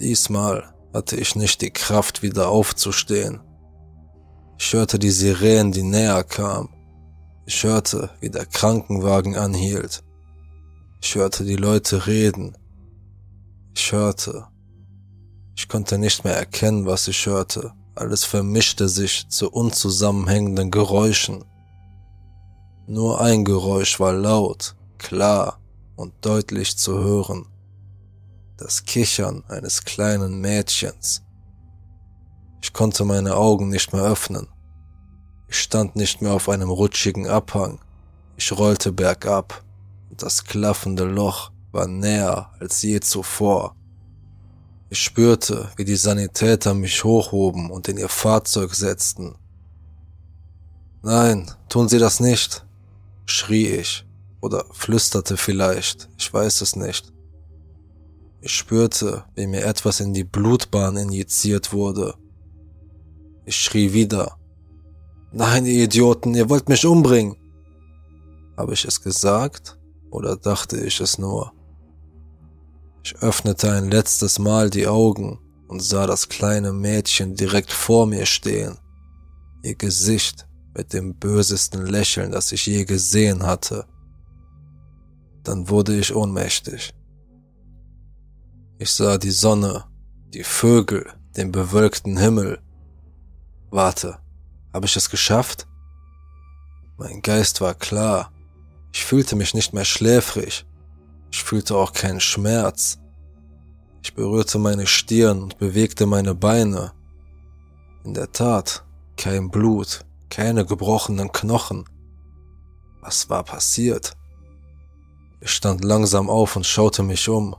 Diesmal 0.00 0.72
hatte 0.94 1.16
ich 1.16 1.36
nicht 1.36 1.60
die 1.60 1.70
Kraft, 1.70 2.22
wieder 2.22 2.48
aufzustehen. 2.48 3.40
Ich 4.58 4.72
hörte 4.72 4.98
die 4.98 5.10
Sirenen, 5.10 5.72
die 5.72 5.82
näher 5.82 6.24
kamen. 6.24 6.68
Ich 7.46 7.64
hörte, 7.64 8.10
wie 8.20 8.30
der 8.30 8.46
Krankenwagen 8.46 9.36
anhielt. 9.36 10.02
Ich 11.02 11.14
hörte 11.14 11.44
die 11.44 11.56
Leute 11.56 12.06
reden. 12.06 12.56
Ich 13.74 13.92
hörte. 13.92 14.46
Ich 15.56 15.68
konnte 15.68 15.98
nicht 15.98 16.24
mehr 16.24 16.36
erkennen, 16.36 16.86
was 16.86 17.08
ich 17.08 17.26
hörte. 17.26 17.72
Alles 17.94 18.24
vermischte 18.24 18.88
sich 18.88 19.28
zu 19.28 19.50
unzusammenhängenden 19.50 20.70
Geräuschen. 20.70 21.44
Nur 22.92 23.20
ein 23.20 23.44
Geräusch 23.44 24.00
war 24.00 24.12
laut, 24.12 24.74
klar 24.98 25.60
und 25.94 26.12
deutlich 26.22 26.76
zu 26.76 26.98
hören. 26.98 27.46
Das 28.56 28.84
Kichern 28.84 29.44
eines 29.46 29.84
kleinen 29.84 30.40
Mädchens. 30.40 31.22
Ich 32.60 32.72
konnte 32.72 33.04
meine 33.04 33.36
Augen 33.36 33.68
nicht 33.68 33.92
mehr 33.92 34.02
öffnen. 34.02 34.48
Ich 35.46 35.60
stand 35.60 35.94
nicht 35.94 36.20
mehr 36.20 36.32
auf 36.32 36.48
einem 36.48 36.68
rutschigen 36.68 37.28
Abhang. 37.28 37.78
Ich 38.36 38.50
rollte 38.50 38.90
bergab 38.90 39.62
und 40.10 40.20
das 40.20 40.44
klaffende 40.44 41.04
Loch 41.04 41.52
war 41.70 41.86
näher 41.86 42.50
als 42.58 42.82
je 42.82 42.98
zuvor. 42.98 43.76
Ich 44.88 45.00
spürte, 45.00 45.70
wie 45.76 45.84
die 45.84 45.94
Sanitäter 45.94 46.74
mich 46.74 47.04
hochhoben 47.04 47.70
und 47.70 47.86
in 47.86 47.98
ihr 47.98 48.08
Fahrzeug 48.08 48.74
setzten. 48.74 49.36
Nein, 51.02 51.52
tun 51.68 51.88
Sie 51.88 52.00
das 52.00 52.18
nicht, 52.18 52.66
schrie 53.30 53.66
ich 53.66 54.06
oder 54.40 54.64
flüsterte 54.72 55.36
vielleicht, 55.36 56.08
ich 56.18 56.32
weiß 56.32 56.60
es 56.60 56.76
nicht. 56.76 57.12
Ich 58.42 58.52
spürte, 58.52 59.24
wie 59.34 59.46
mir 59.46 59.64
etwas 59.64 60.00
in 60.00 60.14
die 60.14 60.24
Blutbahn 60.24 60.96
injiziert 60.96 61.72
wurde. 61.72 62.14
Ich 63.44 63.56
schrie 63.56 63.92
wieder. 63.92 64.38
Nein, 65.32 65.66
ihr 65.66 65.84
Idioten, 65.84 66.34
ihr 66.34 66.48
wollt 66.48 66.68
mich 66.68 66.86
umbringen. 66.86 67.36
Habe 68.56 68.72
ich 68.72 68.84
es 68.84 69.02
gesagt 69.02 69.78
oder 70.10 70.36
dachte 70.36 70.78
ich 70.80 71.00
es 71.00 71.18
nur? 71.18 71.52
Ich 73.02 73.16
öffnete 73.16 73.70
ein 73.72 73.90
letztes 73.90 74.38
Mal 74.38 74.70
die 74.70 74.86
Augen 74.86 75.38
und 75.68 75.80
sah 75.80 76.06
das 76.06 76.28
kleine 76.28 76.72
Mädchen 76.72 77.34
direkt 77.34 77.72
vor 77.72 78.06
mir 78.06 78.26
stehen. 78.26 78.78
Ihr 79.62 79.74
Gesicht 79.74 80.46
mit 80.80 80.94
dem 80.94 81.14
bösesten 81.14 81.84
Lächeln, 81.84 82.32
das 82.32 82.52
ich 82.52 82.64
je 82.64 82.86
gesehen 82.86 83.42
hatte. 83.42 83.84
Dann 85.44 85.68
wurde 85.68 85.94
ich 85.98 86.14
ohnmächtig. 86.14 86.94
Ich 88.78 88.90
sah 88.90 89.18
die 89.18 89.30
Sonne, 89.30 89.84
die 90.32 90.42
Vögel, 90.42 91.06
den 91.36 91.52
bewölkten 91.52 92.16
Himmel. 92.16 92.62
Warte, 93.70 94.20
habe 94.72 94.86
ich 94.86 94.96
es 94.96 95.10
geschafft? 95.10 95.68
Mein 96.96 97.20
Geist 97.20 97.60
war 97.60 97.74
klar. 97.74 98.32
Ich 98.94 99.04
fühlte 99.04 99.36
mich 99.36 99.52
nicht 99.52 99.74
mehr 99.74 99.84
schläfrig. 99.84 100.64
Ich 101.30 101.42
fühlte 101.44 101.76
auch 101.76 101.92
keinen 101.92 102.20
Schmerz. 102.20 102.98
Ich 104.02 104.14
berührte 104.14 104.58
meine 104.58 104.86
Stirn 104.86 105.42
und 105.42 105.58
bewegte 105.58 106.06
meine 106.06 106.34
Beine. 106.34 106.92
In 108.02 108.14
der 108.14 108.32
Tat, 108.32 108.82
kein 109.18 109.50
Blut, 109.50 110.06
keine 110.30 110.64
gebrochenen 110.64 111.32
Knochen. 111.32 111.84
Was 113.02 113.28
war 113.28 113.42
passiert? 113.42 114.16
Ich 115.40 115.50
stand 115.50 115.84
langsam 115.84 116.30
auf 116.30 116.56
und 116.56 116.66
schaute 116.66 117.02
mich 117.02 117.28
um. 117.28 117.56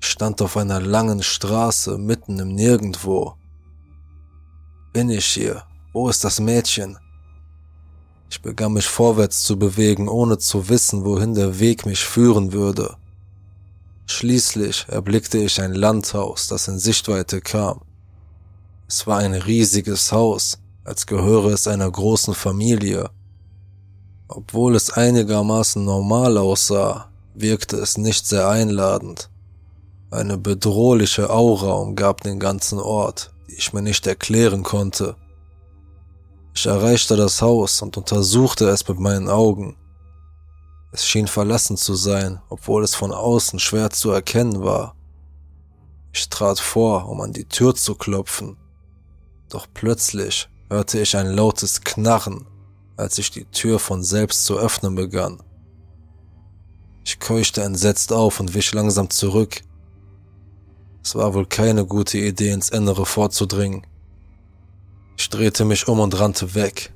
Ich 0.00 0.08
stand 0.08 0.40
auf 0.40 0.56
einer 0.56 0.80
langen 0.80 1.22
Straße 1.22 1.98
mitten 1.98 2.38
im 2.38 2.54
Nirgendwo. 2.54 3.34
Bin 4.92 5.10
ich 5.10 5.26
hier? 5.26 5.64
Wo 5.92 6.08
ist 6.08 6.24
das 6.24 6.40
Mädchen? 6.40 6.98
Ich 8.30 8.40
begann 8.40 8.72
mich 8.72 8.86
vorwärts 8.86 9.42
zu 9.42 9.58
bewegen, 9.58 10.08
ohne 10.08 10.38
zu 10.38 10.68
wissen, 10.68 11.04
wohin 11.04 11.34
der 11.34 11.58
Weg 11.58 11.84
mich 11.84 12.04
führen 12.04 12.52
würde. 12.52 12.96
Schließlich 14.06 14.86
erblickte 14.88 15.38
ich 15.38 15.60
ein 15.60 15.74
Landhaus, 15.74 16.46
das 16.46 16.68
in 16.68 16.78
Sichtweite 16.78 17.40
kam. 17.40 17.80
Es 18.88 19.06
war 19.06 19.18
ein 19.18 19.34
riesiges 19.34 20.12
Haus, 20.12 20.59
als 20.90 21.06
gehöre 21.06 21.52
es 21.52 21.68
einer 21.68 21.88
großen 21.88 22.34
Familie. 22.34 23.10
Obwohl 24.26 24.74
es 24.74 24.90
einigermaßen 24.90 25.84
normal 25.84 26.36
aussah, 26.36 27.12
wirkte 27.32 27.76
es 27.76 27.96
nicht 27.96 28.26
sehr 28.26 28.48
einladend. 28.48 29.30
Eine 30.10 30.36
bedrohliche 30.36 31.30
Aura 31.30 31.74
umgab 31.74 32.22
den 32.22 32.40
ganzen 32.40 32.80
Ort, 32.80 33.32
die 33.48 33.54
ich 33.54 33.72
mir 33.72 33.82
nicht 33.82 34.04
erklären 34.08 34.64
konnte. 34.64 35.14
Ich 36.56 36.66
erreichte 36.66 37.14
das 37.14 37.40
Haus 37.40 37.80
und 37.82 37.96
untersuchte 37.96 38.68
es 38.68 38.88
mit 38.88 38.98
meinen 38.98 39.28
Augen. 39.28 39.76
Es 40.90 41.06
schien 41.06 41.28
verlassen 41.28 41.76
zu 41.76 41.94
sein, 41.94 42.40
obwohl 42.48 42.82
es 42.82 42.96
von 42.96 43.12
außen 43.12 43.60
schwer 43.60 43.90
zu 43.90 44.10
erkennen 44.10 44.64
war. 44.64 44.96
Ich 46.12 46.28
trat 46.28 46.58
vor, 46.58 47.08
um 47.08 47.20
an 47.20 47.32
die 47.32 47.44
Tür 47.44 47.76
zu 47.76 47.94
klopfen, 47.94 48.56
doch 49.48 49.68
plötzlich 49.72 50.48
hörte 50.70 51.00
ich 51.00 51.16
ein 51.16 51.26
lautes 51.26 51.82
Knarren, 51.82 52.46
als 52.96 53.18
ich 53.18 53.30
die 53.30 53.44
Tür 53.44 53.78
von 53.78 54.02
selbst 54.02 54.44
zu 54.44 54.56
öffnen 54.56 54.94
begann. 54.94 55.42
Ich 57.04 57.18
keuchte 57.18 57.62
entsetzt 57.62 58.12
auf 58.12 58.40
und 58.40 58.54
wich 58.54 58.72
langsam 58.72 59.10
zurück. 59.10 59.62
Es 61.02 61.14
war 61.16 61.34
wohl 61.34 61.46
keine 61.46 61.84
gute 61.84 62.18
Idee, 62.18 62.50
ins 62.50 62.68
Innere 62.68 63.04
vorzudringen. 63.04 63.86
Ich 65.16 65.28
drehte 65.28 65.64
mich 65.64 65.88
um 65.88 65.98
und 65.98 66.18
rannte 66.18 66.54
weg. 66.54 66.92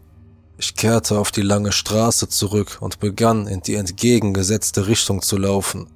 Ich 0.57 0.77
kehrte 0.77 1.19
auf 1.19 1.33
die 1.33 1.43
lange 1.43 1.73
Straße 1.73 2.29
zurück 2.29 2.79
und 2.81 3.01
begann 3.01 3.49
in 3.49 3.61
die 3.61 3.75
entgegengesetzte 3.75 4.87
Richtung 4.87 5.21
zu 5.21 5.37
laufen. 5.37 5.89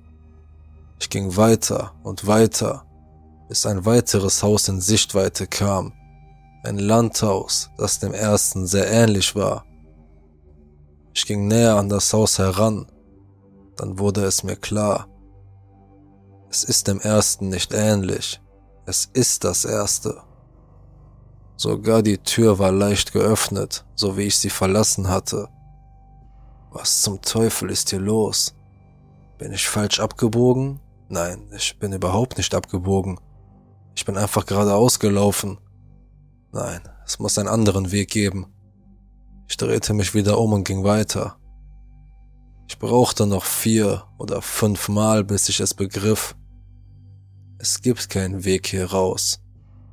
Ich 0.98 1.10
ging 1.10 1.36
weiter 1.36 1.92
und 2.02 2.26
weiter, 2.26 2.84
bis 3.48 3.66
ein 3.66 3.84
weiteres 3.84 4.42
Haus 4.42 4.66
in 4.68 4.80
Sichtweite 4.80 5.46
kam. 5.46 5.92
Ein 6.68 6.78
Landhaus, 6.78 7.70
das 7.78 7.98
dem 7.98 8.12
ersten 8.12 8.66
sehr 8.66 8.90
ähnlich 8.90 9.34
war. 9.34 9.64
Ich 11.14 11.24
ging 11.24 11.48
näher 11.48 11.76
an 11.76 11.88
das 11.88 12.12
Haus 12.12 12.38
heran, 12.38 12.84
dann 13.76 13.98
wurde 13.98 14.22
es 14.26 14.42
mir 14.42 14.54
klar, 14.54 15.08
es 16.50 16.64
ist 16.64 16.86
dem 16.86 17.00
ersten 17.00 17.48
nicht 17.48 17.72
ähnlich. 17.72 18.42
Es 18.84 19.06
ist 19.06 19.44
das 19.44 19.64
erste. 19.64 20.20
Sogar 21.56 22.02
die 22.02 22.18
Tür 22.18 22.58
war 22.58 22.70
leicht 22.70 23.14
geöffnet, 23.14 23.86
so 23.94 24.18
wie 24.18 24.24
ich 24.24 24.36
sie 24.36 24.50
verlassen 24.50 25.08
hatte. 25.08 25.48
Was 26.70 27.00
zum 27.00 27.22
Teufel 27.22 27.70
ist 27.70 27.88
hier 27.88 28.00
los? 28.00 28.54
Bin 29.38 29.52
ich 29.52 29.66
falsch 29.66 30.00
abgebogen? 30.00 30.80
Nein, 31.08 31.48
ich 31.56 31.78
bin 31.78 31.94
überhaupt 31.94 32.36
nicht 32.36 32.54
abgebogen. 32.54 33.18
Ich 33.94 34.04
bin 34.04 34.18
einfach 34.18 34.44
geradeaus 34.44 34.98
gelaufen. 34.98 35.56
Nein, 36.52 36.80
es 37.04 37.18
muss 37.18 37.38
einen 37.38 37.48
anderen 37.48 37.92
Weg 37.92 38.10
geben. 38.10 38.46
Ich 39.48 39.56
drehte 39.56 39.94
mich 39.94 40.14
wieder 40.14 40.38
um 40.38 40.52
und 40.52 40.64
ging 40.64 40.84
weiter. 40.84 41.36
Ich 42.68 42.78
brauchte 42.78 43.26
noch 43.26 43.44
vier 43.44 44.04
oder 44.18 44.42
fünf 44.42 44.88
Mal, 44.88 45.24
bis 45.24 45.48
ich 45.48 45.60
es 45.60 45.74
begriff. 45.74 46.36
Es 47.58 47.80
gibt 47.80 48.10
keinen 48.10 48.44
Weg 48.44 48.66
hier 48.68 48.90
raus, 48.90 49.40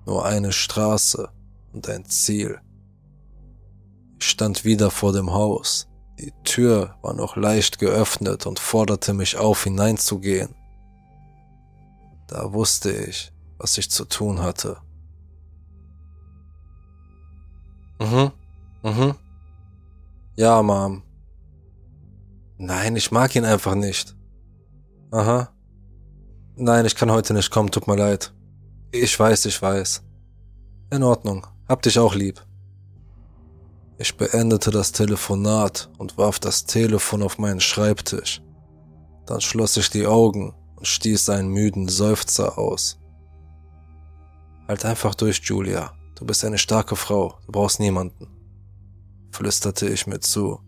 nur 0.06 0.26
eine 0.26 0.52
Straße 0.52 1.30
und 1.74 1.90
ein 1.90 2.06
Ziel. 2.06 2.60
Ich 4.20 4.28
stand 4.30 4.66
wieder 4.66 4.92
vor 4.92 5.14
dem 5.14 5.34
Haus. 5.34 5.88
Die 6.20 6.34
Tür 6.44 6.96
war 7.02 7.14
noch 7.14 7.36
leicht 7.36 7.80
geöffnet 7.80 8.46
und 8.46 8.60
forderte 8.60 9.14
mich 9.14 9.38
auf, 9.38 9.64
hineinzugehen. 9.64 10.56
Da 12.28 12.54
wusste 12.54 12.92
ich, 12.92 13.32
was 13.58 13.78
ich 13.78 13.90
zu 13.90 14.06
tun 14.06 14.42
hatte. 14.42 14.78
Mhm, 18.00 18.32
mhm. 18.84 19.16
Ja, 20.36 20.62
Mom. 20.62 21.04
Nein, 22.58 22.96
ich 22.96 23.12
mag 23.12 23.36
ihn 23.36 23.46
einfach 23.46 23.76
nicht. 23.76 24.16
Aha. 25.12 25.50
Nein, 26.56 26.86
ich 26.86 26.96
kann 26.96 27.12
heute 27.12 27.34
nicht 27.34 27.52
kommen, 27.52 27.72
tut 27.72 27.88
mir 27.88 27.96
leid. 27.98 28.34
Ich 28.92 29.20
weiß, 29.20 29.46
ich 29.46 29.62
weiß. 29.62 30.04
In 30.92 31.04
Ordnung, 31.04 31.48
hab 31.68 31.82
dich 31.82 32.00
auch 32.00 32.16
lieb. 32.16 32.42
Ich 33.98 34.16
beendete 34.18 34.72
das 34.72 34.92
Telefonat 34.92 35.90
und 35.98 36.18
warf 36.18 36.40
das 36.40 36.66
Telefon 36.66 37.24
auf 37.24 37.38
meinen 37.38 37.62
Schreibtisch. 37.62 38.42
Dann 39.26 39.42
schloss 39.42 39.78
ich 39.78 39.90
die 39.90 40.06
Augen 40.06 40.54
und 40.76 40.88
stieß 40.88 41.30
einen 41.30 41.50
müden 41.50 41.88
Seufzer 41.88 42.58
aus. 42.58 43.00
Halt 44.68 44.84
einfach 44.84 45.16
durch, 45.16 45.42
Julia. 45.44 45.94
Du 46.16 46.26
bist 46.26 46.46
eine 46.46 46.58
starke 46.58 46.96
Frau, 46.96 47.36
du 47.46 47.52
brauchst 47.52 47.82
niemanden, 47.82 48.28
flüsterte 49.32 49.88
ich 49.90 50.08
mir 50.08 50.22
zu. 50.22 50.60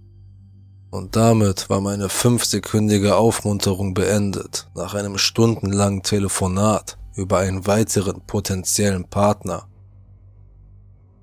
Und 0.92 1.16
damit 1.16 1.70
war 1.70 1.80
meine 1.80 2.10
fünfsekündige 2.10 3.16
Aufmunterung 3.16 3.94
beendet, 3.94 4.70
nach 4.76 4.94
einem 4.94 5.18
stundenlangen 5.18 6.04
Telefonat 6.04 6.98
über 7.16 7.40
einen 7.40 7.66
weiteren 7.66 8.22
potenziellen 8.26 9.06
Partner. 9.10 9.68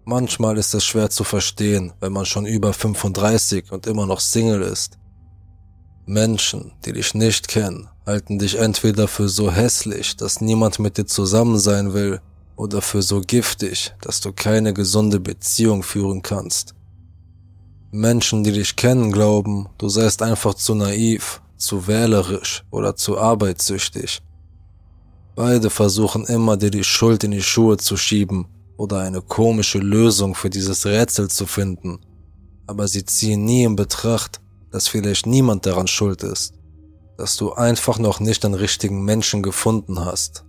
Manchmal 0.06 0.58
ist 0.58 0.74
es 0.74 0.84
schwer 0.84 1.10
zu 1.10 1.24
verstehen, 1.24 1.92
wenn 2.00 2.12
man 2.12 2.26
schon 2.26 2.46
über 2.46 2.72
35 2.72 3.72
und 3.72 3.86
immer 3.86 4.06
noch 4.06 4.20
Single 4.20 4.62
ist. 4.62 4.98
Menschen, 6.06 6.72
die 6.84 6.92
dich 6.92 7.14
nicht 7.14 7.48
kennen, 7.48 7.88
halten 8.04 8.38
dich 8.38 8.58
entweder 8.58 9.08
für 9.08 9.28
so 9.28 9.50
hässlich, 9.50 10.16
dass 10.16 10.42
niemand 10.42 10.78
mit 10.78 10.98
dir 10.98 11.06
zusammen 11.06 11.58
sein 11.58 11.94
will, 11.94 12.20
oder 12.56 12.80
für 12.82 13.02
so 13.02 13.20
giftig, 13.20 13.94
dass 14.00 14.20
du 14.20 14.32
keine 14.32 14.72
gesunde 14.72 15.20
Beziehung 15.20 15.82
führen 15.82 16.22
kannst. 16.22 16.74
Menschen, 17.90 18.42
die 18.42 18.52
dich 18.52 18.76
kennen, 18.76 19.12
glauben, 19.12 19.68
du 19.78 19.88
seist 19.88 20.22
einfach 20.22 20.54
zu 20.54 20.74
naiv, 20.74 21.40
zu 21.56 21.86
wählerisch 21.86 22.64
oder 22.70 22.96
zu 22.96 23.18
arbeitssüchtig. 23.18 24.22
Beide 25.36 25.70
versuchen 25.70 26.24
immer, 26.26 26.56
dir 26.56 26.70
die 26.70 26.84
Schuld 26.84 27.24
in 27.24 27.32
die 27.32 27.42
Schuhe 27.42 27.76
zu 27.76 27.96
schieben 27.96 28.46
oder 28.76 29.00
eine 29.00 29.20
komische 29.20 29.78
Lösung 29.78 30.34
für 30.34 30.50
dieses 30.50 30.86
Rätsel 30.86 31.28
zu 31.28 31.46
finden, 31.46 32.00
aber 32.66 32.88
sie 32.88 33.04
ziehen 33.04 33.44
nie 33.44 33.64
in 33.64 33.76
Betracht, 33.76 34.40
dass 34.70 34.88
vielleicht 34.88 35.26
niemand 35.26 35.66
daran 35.66 35.86
schuld 35.86 36.22
ist, 36.22 36.54
dass 37.16 37.36
du 37.36 37.52
einfach 37.52 37.98
noch 37.98 38.20
nicht 38.20 38.42
den 38.44 38.54
richtigen 38.54 39.04
Menschen 39.04 39.42
gefunden 39.42 40.04
hast. 40.04 40.44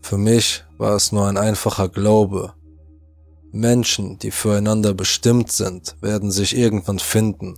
Für 0.00 0.16
mich 0.16 0.64
war 0.78 0.94
es 0.94 1.12
nur 1.12 1.26
ein 1.26 1.36
einfacher 1.36 1.88
Glaube. 1.88 2.54
Menschen, 3.52 4.18
die 4.18 4.30
füreinander 4.30 4.94
bestimmt 4.94 5.50
sind, 5.50 5.96
werden 6.00 6.30
sich 6.30 6.56
irgendwann 6.56 6.98
finden. 6.98 7.54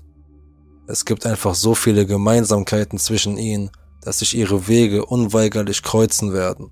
Es 0.86 1.04
gibt 1.04 1.26
einfach 1.26 1.54
so 1.54 1.74
viele 1.74 2.06
Gemeinsamkeiten 2.06 2.98
zwischen 2.98 3.36
ihnen, 3.36 3.70
dass 4.00 4.20
sich 4.20 4.36
ihre 4.36 4.68
Wege 4.68 5.04
unweigerlich 5.04 5.82
kreuzen 5.82 6.32
werden. 6.32 6.70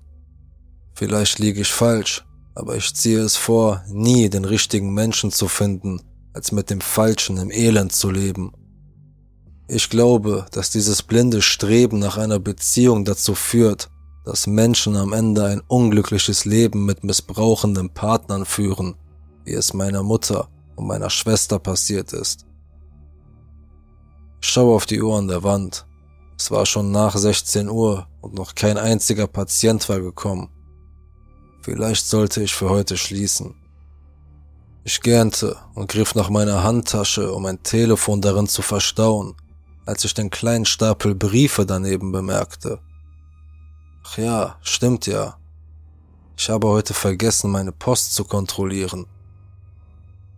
Vielleicht 0.93 1.39
liege 1.39 1.61
ich 1.61 1.71
falsch, 1.71 2.25
aber 2.55 2.75
ich 2.75 2.95
ziehe 2.95 3.19
es 3.19 3.35
vor, 3.35 3.83
nie 3.89 4.29
den 4.29 4.45
richtigen 4.45 4.93
Menschen 4.93 5.31
zu 5.31 5.47
finden, 5.47 6.01
als 6.33 6.51
mit 6.51 6.69
dem 6.69 6.81
Falschen 6.81 7.37
im 7.37 7.51
Elend 7.51 7.91
zu 7.91 8.09
leben. 8.09 8.53
Ich 9.67 9.89
glaube, 9.89 10.45
dass 10.51 10.71
dieses 10.71 11.03
blinde 11.03 11.41
Streben 11.41 11.99
nach 11.99 12.17
einer 12.17 12.39
Beziehung 12.39 13.03
dazu 13.03 13.35
führt, 13.35 13.89
dass 14.27 14.45
Menschen 14.45 14.97
am 14.97 15.13
Ende 15.13 15.45
ein 15.45 15.61
unglückliches 15.69 16.43
Leben 16.43 16.85
mit 16.85 17.01
missbrauchenden 17.01 17.89
Partnern 17.89 18.43
führen, 18.43 18.95
wie 19.45 19.53
es 19.53 19.73
meiner 19.73 20.03
Mutter 20.03 20.49
und 20.75 20.85
meiner 20.85 21.09
Schwester 21.09 21.59
passiert 21.59 22.11
ist. 22.11 22.45
Ich 24.41 24.49
schaue 24.49 24.75
auf 24.75 24.85
die 24.85 25.01
Uhr 25.01 25.17
an 25.17 25.29
der 25.29 25.43
Wand. 25.43 25.85
Es 26.37 26.51
war 26.51 26.65
schon 26.65 26.91
nach 26.91 27.15
16 27.15 27.69
Uhr 27.69 28.09
und 28.19 28.33
noch 28.33 28.53
kein 28.53 28.77
einziger 28.77 29.27
Patient 29.27 29.87
war 29.87 30.01
gekommen. 30.01 30.49
Vielleicht 31.61 32.05
sollte 32.05 32.43
ich 32.43 32.53
für 32.53 32.69
heute 32.69 32.97
schließen. 32.97 33.55
Ich 34.83 34.99
gähnte 34.99 35.55
und 35.73 35.89
griff 35.89 36.15
nach 36.15 36.29
meiner 36.29 36.63
Handtasche, 36.63 37.31
um 37.31 37.45
ein 37.45 37.63
Telefon 37.63 38.19
darin 38.19 38.47
zu 38.47 38.61
verstauen, 38.61 39.35
als 39.85 40.03
ich 40.03 40.13
den 40.13 40.29
kleinen 40.29 40.65
Stapel 40.65 41.15
Briefe 41.15 41.65
daneben 41.65 42.11
bemerkte. 42.11 42.81
Ach 44.09 44.17
ja, 44.17 44.55
stimmt 44.61 45.05
ja. 45.05 45.37
Ich 46.37 46.49
habe 46.49 46.67
heute 46.67 46.93
vergessen, 46.93 47.51
meine 47.51 47.73
Post 47.73 48.13
zu 48.13 48.23
kontrollieren. 48.23 49.05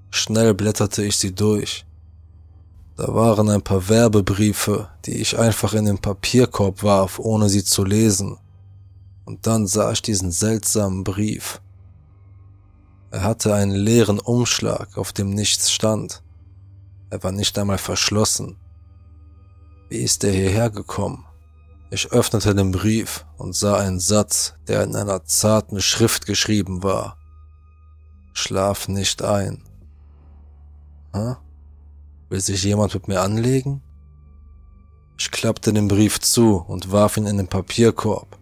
Schnell 0.10 0.56
blätterte 0.56 1.04
ich 1.04 1.18
sie 1.18 1.36
durch. 1.36 1.86
Da 2.98 3.14
waren 3.14 3.48
ein 3.48 3.62
paar 3.62 3.88
Werbebriefe, 3.88 4.90
die 5.06 5.18
ich 5.18 5.38
einfach 5.38 5.74
in 5.74 5.86
den 5.86 6.00
Papierkorb 6.00 6.82
warf, 6.82 7.20
ohne 7.20 7.48
sie 7.48 7.64
zu 7.64 7.86
lesen. 7.86 8.40
Und 9.26 9.46
dann 9.46 9.68
sah 9.68 9.92
ich 9.92 10.02
diesen 10.02 10.32
seltsamen 10.32 11.04
Brief. 11.04 11.62
Er 13.12 13.22
hatte 13.22 13.54
einen 13.54 13.76
leeren 13.76 14.20
Umschlag, 14.20 14.98
auf 14.98 15.14
dem 15.14 15.30
nichts 15.30 15.72
stand. 15.72 16.24
Er 17.12 17.22
war 17.22 17.32
nicht 17.32 17.58
einmal 17.60 17.78
verschlossen. 17.78 18.58
Wie 19.90 20.00
ist 20.00 20.24
er 20.24 20.32
hierher 20.32 20.72
gekommen? 20.72 21.29
Ich 21.92 22.12
öffnete 22.12 22.54
den 22.54 22.72
Brief 22.72 23.26
und 23.38 23.56
sah 23.56 23.78
einen 23.78 24.00
Satz, 24.00 24.54
der 24.68 24.84
in 24.84 24.96
einer 24.96 25.26
zarten 25.26 25.82
Schrift 25.82 26.28
geschrieben 26.28 26.84
war. 26.84 27.18
Schlaf 28.34 28.88
nicht 28.88 29.24
ein. 29.24 29.64
Hä? 31.14 31.36
Will 32.30 32.40
sich 32.40 32.64
jemand 32.64 32.94
mit 32.94 33.08
mir 33.08 33.22
anlegen? 33.22 33.82
Ich 35.18 35.32
klappte 35.32 35.74
den 35.74 35.88
Brief 35.88 36.20
zu 36.20 36.64
und 36.68 36.92
warf 36.92 37.18
ihn 37.18 37.26
in 37.26 37.38
den 37.38 37.48
Papierkorb. 37.48 38.38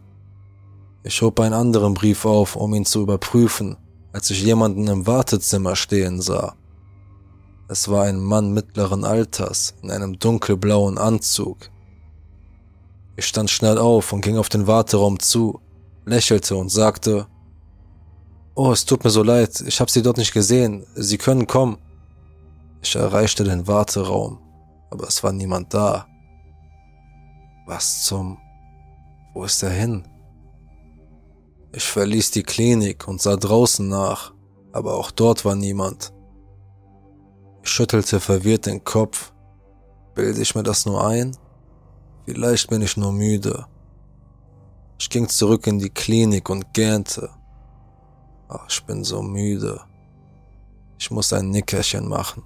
Ich 1.03 1.21
hob 1.21 1.39
einen 1.39 1.53
anderen 1.53 1.93
Brief 1.93 2.25
auf, 2.25 2.57
um 2.57 2.73
ihn 2.73 2.85
zu 2.85 3.01
überprüfen, 3.01 3.77
als 4.11 4.29
ich 4.29 4.43
jemanden 4.43 4.87
im 4.87 5.07
Wartezimmer 5.07 5.77
stehen 5.77 6.19
sah. 6.19 6.55
Es 7.69 7.87
war 7.87 8.03
ein 8.03 8.19
Mann 8.19 8.53
mittleren 8.53 9.05
Alters 9.05 9.73
in 9.81 9.89
einem 9.89 10.19
dunkelblauen 10.19 10.97
Anzug. 10.97 11.69
Ich 13.17 13.25
stand 13.25 13.49
schnell 13.49 13.79
auf 13.79 14.13
und 14.13 14.21
ging 14.21 14.37
auf 14.37 14.47
den 14.47 14.67
Warteraum 14.67 15.19
zu, 15.19 15.59
lächelte 16.05 16.55
und 16.55 16.69
sagte, 16.69 17.27
Oh, 18.55 18.71
es 18.71 18.85
tut 18.85 19.03
mir 19.03 19.09
so 19.09 19.23
leid, 19.23 19.61
ich 19.67 19.79
habe 19.79 19.91
Sie 19.91 20.01
dort 20.01 20.17
nicht 20.17 20.33
gesehen, 20.33 20.85
Sie 20.95 21.17
können 21.17 21.47
kommen. 21.47 21.77
Ich 22.81 22.95
erreichte 22.95 23.43
den 23.43 23.67
Warteraum, 23.67 24.39
aber 24.91 25.07
es 25.07 25.23
war 25.23 25.31
niemand 25.31 25.73
da. 25.73 26.07
Was 27.65 28.03
zum... 28.03 28.37
Wo 29.33 29.43
ist 29.43 29.61
er 29.61 29.69
hin? 29.69 30.07
Ich 31.73 31.83
verließ 31.83 32.31
die 32.31 32.43
Klinik 32.43 33.07
und 33.07 33.21
sah 33.21 33.35
draußen 33.35 33.87
nach, 33.87 34.33
aber 34.73 34.95
auch 34.95 35.11
dort 35.11 35.43
war 35.43 35.55
niemand. 35.55 36.13
Ich 37.63 37.69
schüttelte 37.69 38.19
verwirrt 38.19 38.65
den 38.65 38.83
Kopf. 38.83 39.33
Bilde 40.15 40.41
ich 40.41 40.55
mir 40.55 40.63
das 40.63 40.85
nur 40.85 41.05
ein? 41.05 41.35
Vielleicht 42.27 42.69
bin 42.69 42.81
ich 42.81 42.97
nur 42.97 43.13
müde. 43.13 43.67
Ich 44.99 45.09
ging 45.09 45.29
zurück 45.29 45.65
in 45.65 45.79
die 45.79 45.89
Klinik 45.89 46.49
und 46.49 46.73
gähnte. 46.73 47.29
Ach, 48.49 48.65
ich 48.69 48.83
bin 48.83 49.05
so 49.05 49.21
müde. 49.21 49.79
Ich 50.99 51.09
muss 51.09 51.31
ein 51.31 51.51
Nickerchen 51.51 52.05
machen. 52.05 52.43